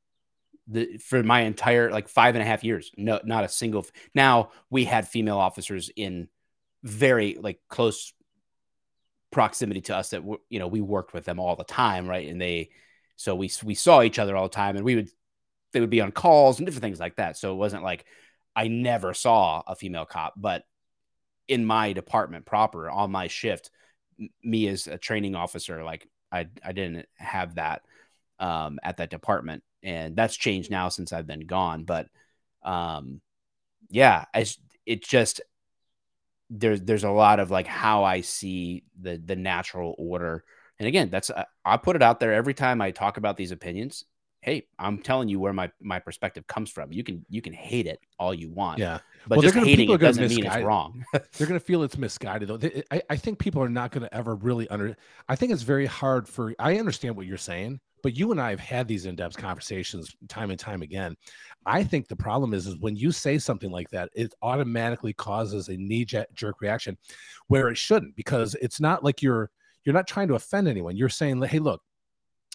[0.68, 3.86] The, for my entire like five and a half years, no, not a single.
[4.14, 6.28] Now we had female officers in
[6.82, 8.12] very like close
[9.30, 12.28] proximity to us that were you know we worked with them all the time, right?
[12.28, 12.70] And they,
[13.16, 15.08] so we we saw each other all the time, and we would
[15.72, 17.38] they would be on calls and different things like that.
[17.38, 18.04] So it wasn't like
[18.54, 20.64] I never saw a female cop, but
[21.48, 23.70] in my department proper on my shift,
[24.42, 27.82] me as a training officer, like I, I didn't have that
[28.38, 29.62] um, at that department.
[29.82, 31.84] And that's changed now since I've been gone.
[31.84, 32.08] But
[32.62, 33.20] um,
[33.90, 34.46] yeah, I,
[34.84, 35.40] it just,
[36.50, 40.44] there's, there's a lot of like how I see the, the natural order.
[40.78, 41.30] And again, that's,
[41.64, 44.04] I put it out there every time I talk about these opinions
[44.46, 46.92] hey, I'm telling you where my my perspective comes from.
[46.92, 48.78] You can you can hate it all you want.
[48.78, 49.00] Yeah.
[49.28, 50.44] But well, just gonna, hating it doesn't misguide.
[50.44, 51.04] mean it's wrong.
[51.12, 52.56] they're going to feel it's misguided though.
[52.56, 54.96] They, I, I think people are not going to ever really under.
[55.28, 56.54] I think it's very hard for.
[56.58, 60.50] I understand what you're saying, but you and I have had these in-depth conversations time
[60.50, 61.16] and time again.
[61.64, 65.68] I think the problem is, is when you say something like that, it automatically causes
[65.68, 66.96] a knee-jerk reaction,
[67.48, 69.50] where it shouldn't, because it's not like you're
[69.84, 70.96] you're not trying to offend anyone.
[70.96, 71.82] You're saying, hey, look,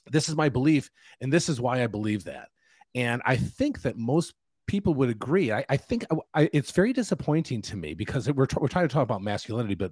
[0.09, 0.89] this is my belief,
[1.19, 2.49] and this is why I believe that.
[2.95, 4.33] And I think that most
[4.71, 5.51] people would agree.
[5.51, 9.03] I, I think I, it's very disappointing to me because we're, we're trying to talk
[9.03, 9.91] about masculinity, but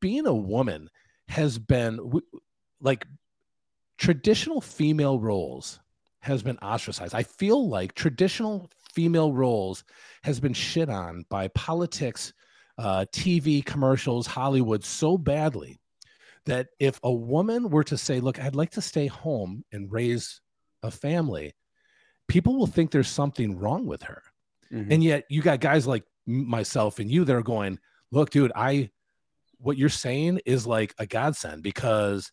[0.00, 0.88] being a woman
[1.28, 2.00] has been
[2.80, 3.06] like
[3.98, 5.80] traditional female roles
[6.20, 7.14] has been ostracized.
[7.14, 9.84] I feel like traditional female roles
[10.22, 12.32] has been shit on by politics,
[12.78, 15.76] uh, TV commercials, Hollywood so badly
[16.46, 20.40] that if a woman were to say, Look, I'd like to stay home and raise
[20.82, 21.52] a family,
[22.28, 24.22] people will think there's something wrong with her.
[24.72, 24.92] Mm-hmm.
[24.92, 27.78] And yet you got guys like myself and you that are going,
[28.10, 28.90] Look, dude, I,
[29.58, 32.32] what you're saying is like a godsend because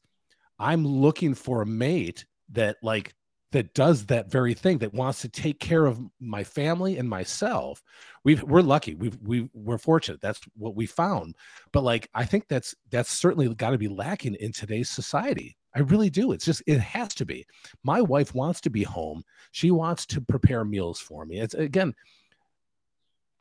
[0.57, 3.13] I'm looking for a mate that like
[3.51, 7.81] that does that very thing that wants to take care of my family and myself.
[8.23, 8.95] We've we're lucky.
[8.95, 10.21] We've we we're fortunate.
[10.21, 11.35] That's what we found.
[11.71, 15.79] But like i think that's that's certainly got to be lacking in today's society i
[15.79, 17.45] really do it's just it has to be.
[17.83, 21.93] My wife wants to be home she wants to prepare meals for me it's again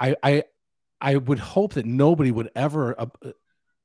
[0.00, 0.42] i i
[1.00, 3.06] i would hope that nobody would ever uh,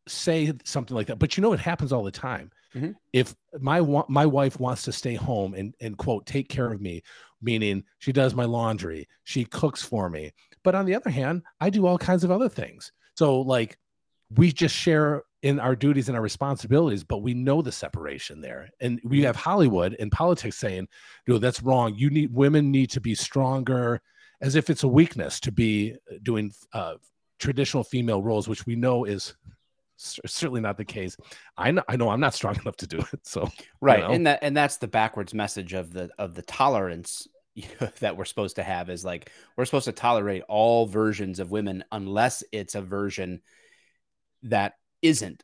[0.08, 2.52] say something like that but you know it happens all the time.
[2.76, 2.96] Mhm.
[3.14, 6.80] if my wa- my wife wants to stay home and and quote take care of
[6.82, 7.02] me
[7.42, 10.32] meaning she does my laundry she cooks for me
[10.64, 12.92] but on the other hand i do all kinds of other things.
[13.16, 13.78] So like
[14.36, 18.70] we just share in our duties and our responsibilities but we know the separation there.
[18.80, 20.88] And we have hollywood and politics saying
[21.28, 21.96] no that's wrong.
[21.96, 24.02] You need women need to be stronger
[24.42, 26.96] as if it's a weakness to be doing uh,
[27.40, 29.36] traditional female roles which we know is
[29.96, 31.16] cer- certainly not the case.
[31.58, 33.50] I know i know i'm not strong enough to do it so
[33.82, 34.12] right know?
[34.12, 37.28] and that and that's the backwards message of the of the tolerance
[38.00, 41.84] that we're supposed to have is like we're supposed to tolerate all versions of women
[41.92, 43.42] unless it's a version
[44.44, 45.44] that isn't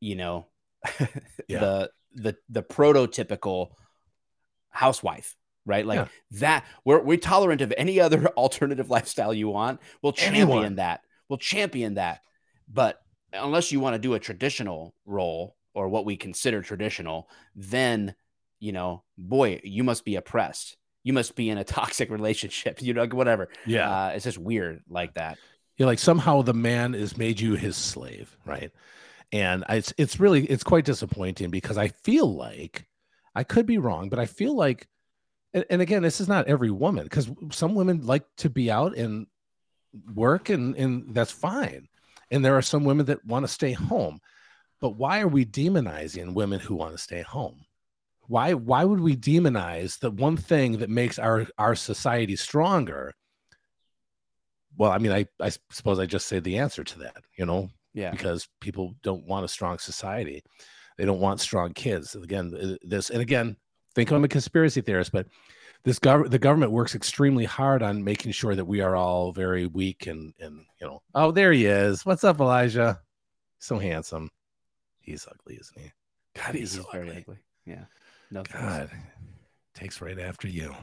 [0.00, 0.46] you know
[1.48, 1.60] Yeah.
[1.60, 3.70] the the the prototypical
[4.70, 5.34] housewife
[5.68, 5.84] right?
[5.84, 6.08] Like Yeah.
[6.42, 9.80] that we're we're tolerant of any other alternative lifestyle you want.
[10.00, 10.74] We'll champion Anyone.
[10.76, 11.00] that.
[11.28, 12.20] We'll champion that.
[12.72, 13.00] But
[13.32, 18.14] unless you want to do a traditional role or what we consider traditional then
[18.60, 20.76] you know boy you must be oppressed.
[21.02, 23.48] You must be in a toxic relationship you know whatever.
[23.66, 23.90] Yeah.
[23.90, 25.36] Uh, it's just weird like that
[25.76, 28.72] You're like somehow the man has made you his slave, right?
[29.32, 32.86] And it's it's really it's quite disappointing because I feel like
[33.34, 34.88] I could be wrong, but I feel like,
[35.52, 38.96] and, and again, this is not every woman because some women like to be out
[38.96, 39.26] and
[40.14, 41.88] work, and and that's fine,
[42.30, 44.20] and there are some women that want to stay home,
[44.80, 47.64] but why are we demonizing women who want to stay home?
[48.28, 53.14] Why why would we demonize the one thing that makes our our society stronger?
[54.76, 57.68] Well i mean I, I suppose i just say the answer to that you know
[57.94, 58.10] yeah.
[58.10, 60.42] because people don't want a strong society.
[60.98, 62.14] They don't want strong kids.
[62.14, 63.56] Again this and again
[63.94, 65.26] think i'm a conspiracy theorist but
[65.84, 69.66] this gov- the government works extremely hard on making sure that we are all very
[69.66, 72.04] weak and and you know oh there he is.
[72.04, 73.00] What's up elijah?
[73.60, 74.30] So handsome.
[75.00, 75.92] He's ugly isn't he?
[76.34, 77.20] God he's, he's so very ugly.
[77.22, 77.36] ugly.
[77.64, 77.84] Yeah.
[78.30, 78.60] No thanks.
[78.60, 78.90] god
[79.74, 80.74] takes right after you.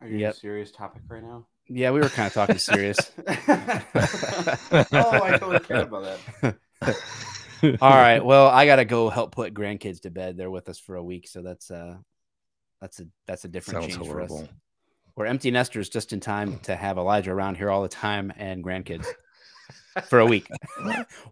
[0.00, 0.30] Are you Yep.
[0.34, 1.46] in a serious topic right now?
[1.68, 3.32] Yeah we were kind of talking serious oh,
[4.92, 6.56] I totally care about that.
[7.80, 8.24] All right.
[8.24, 10.36] Well, I gotta go help put grandkids to bed.
[10.36, 11.96] They're with us for a week, so that's uh
[12.80, 14.32] that's a that's a different sounds change for us.
[15.16, 18.62] We're empty nesters just in time to have Elijah around here all the time and
[18.62, 19.06] grandkids
[20.04, 20.46] for a week.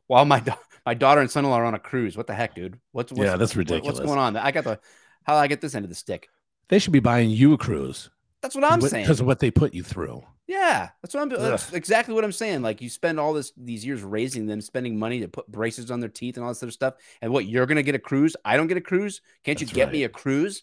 [0.09, 2.17] While my da- my daughter and son-in-law are on a cruise.
[2.17, 2.81] What the heck, dude?
[2.91, 4.37] What's, what's yeah that's what- ridiculous what's going on?
[4.37, 4.81] I got the
[5.23, 6.29] how do I get this end of the stick?
[6.69, 8.11] they should be buying you a cruise
[8.43, 9.05] That's what I'm saying.
[9.05, 11.29] because of what they put you through Yeah, that's what I'm.
[11.31, 12.63] That's exactly what I'm saying.
[12.63, 16.01] Like you spend all this these years raising them, spending money to put braces on
[16.01, 18.37] their teeth and all this other stuff, and what you're gonna get a cruise?
[18.45, 19.21] I don't get a cruise.
[19.43, 20.63] Can't you That's get me a cruise?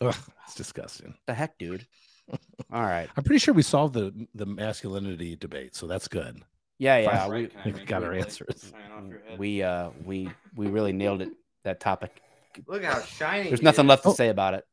[0.00, 1.14] Ugh, it's disgusting.
[1.26, 1.86] The heck, dude.
[2.72, 3.08] all right.
[3.16, 6.42] I'm pretty sure we solved the the masculinity debate, so that's good.
[6.78, 7.26] Yeah, yeah.
[7.26, 7.30] Fine.
[7.32, 8.24] We, we've got our a plate?
[8.26, 8.72] answers.
[8.74, 9.38] Hang off your head.
[9.38, 11.30] we uh we we really nailed it.
[11.64, 12.20] That topic.
[12.68, 13.48] Look how shiny.
[13.48, 13.88] There's nothing is.
[13.88, 14.12] left to Oh.
[14.14, 14.64] say about it.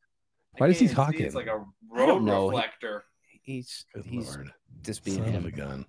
[0.54, 0.90] I Why is he can't.
[0.90, 1.32] It's talking?
[1.34, 2.48] like a road know.
[2.50, 3.04] Reflector.
[3.42, 4.52] He's Good he's lord.
[4.82, 5.46] just being Son of him.
[5.46, 5.86] a gun.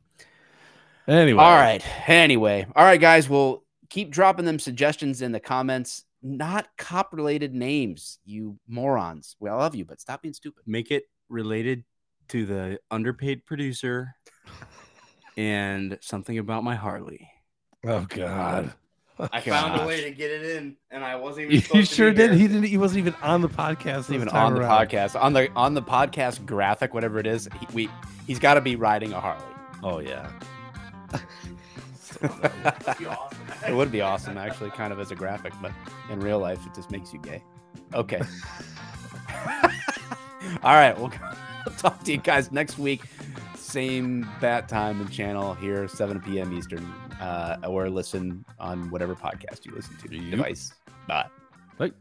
[1.07, 1.43] Anyway.
[1.43, 1.83] All right.
[2.09, 3.27] Anyway, all right, guys.
[3.29, 6.05] We'll keep dropping them suggestions in the comments.
[6.21, 9.35] Not cop related names, you morons.
[9.41, 10.63] We all love you, but stop being stupid.
[10.65, 11.83] make it related
[12.29, 14.15] to the underpaid producer
[15.37, 17.29] and something about my Harley.
[17.85, 18.73] Oh God.
[19.19, 21.55] I found a way to get it in, and I wasn't even.
[21.55, 22.31] You, supposed to sure did.
[22.31, 22.39] here.
[22.39, 22.63] He didn't.
[22.63, 24.11] He wasn't even on the podcast.
[24.11, 25.19] Even on the podcast.
[25.21, 27.89] On the on the podcast graphic, whatever it is, he, we
[28.25, 29.43] he's got to be riding a Harley.
[29.83, 30.29] Oh yeah.
[31.11, 31.19] Awesome.
[33.67, 35.71] It would be awesome, actually, kind of as a graphic, but
[36.09, 37.41] in real life, it just makes you gay.
[37.93, 38.19] Okay.
[40.63, 40.97] All right.
[40.97, 41.13] We'll
[41.77, 43.03] talk to you guys next week.
[43.55, 46.53] Same bat time and channel here, 7 p.m.
[46.53, 50.15] Eastern, uh, or listen on whatever podcast you listen to.
[50.15, 50.31] Yep.
[50.31, 50.73] Device.
[51.07, 51.27] Bye.
[51.79, 51.93] Like.